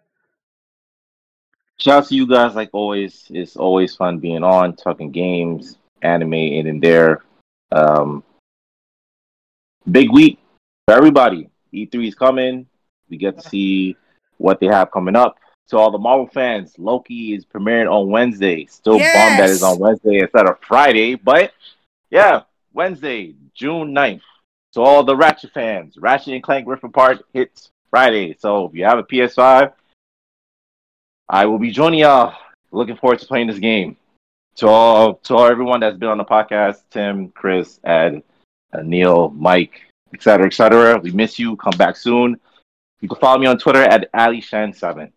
[1.77, 3.25] Shout out to you guys, like always.
[3.29, 7.21] It's always fun being on, talking games, anime, and in there.
[7.73, 8.23] Um,
[9.91, 10.39] big week
[10.87, 11.49] for everybody.
[11.73, 12.67] E3 is coming.
[13.09, 13.97] We get to see
[14.37, 15.35] what they have coming up.
[15.69, 18.65] To all the Marvel fans, Loki is premiering on Wednesday.
[18.65, 21.53] Still bummed that it's on Wednesday instead of Friday, but
[22.11, 22.43] yeah,
[22.73, 24.21] Wednesday, June 9th.
[24.73, 28.35] To all the Ratchet fans, Ratchet and Clank Rift Apart hits Friday.
[28.37, 29.71] So if you have a PS5,
[31.29, 32.35] I will be joining y'all.
[32.71, 33.95] Looking forward to playing this game.
[34.57, 38.21] To all, to all everyone that's been on the podcast, Tim, Chris, Ed,
[38.73, 39.81] uh, Neil, Mike,
[40.13, 40.99] etc., etc.
[40.99, 41.55] We miss you.
[41.55, 42.39] Come back soon.
[43.01, 45.11] You can follow me on Twitter at AliShan7.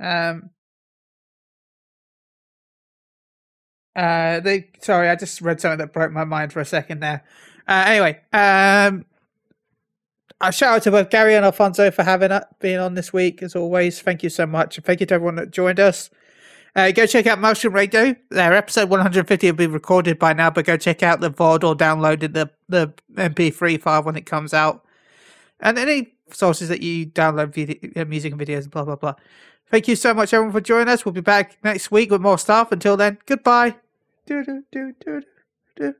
[0.00, 0.50] Um,
[3.96, 7.24] uh, they sorry, I just read something that broke my mind for a second there.
[7.66, 9.04] Uh, anyway, um,
[10.40, 13.42] a shout out to both Gary and Alfonso for having uh, being on this week
[13.42, 14.00] as always.
[14.00, 16.10] Thank you so much, and thank you to everyone that joined us.
[16.76, 18.14] Uh, go check out Motion Radio.
[18.30, 21.74] Their episode 150 will be recorded by now, but go check out the VOD or
[21.74, 24.84] download the the MP3 file when it comes out,
[25.58, 29.14] and any sources that you download video, uh, music and videos, blah blah blah.
[29.70, 31.04] Thank you so much, everyone, for joining us.
[31.04, 32.72] We'll be back next week with more stuff.
[32.72, 33.76] Until then, goodbye.
[34.26, 35.22] Do, do, do, do,
[35.76, 35.94] do.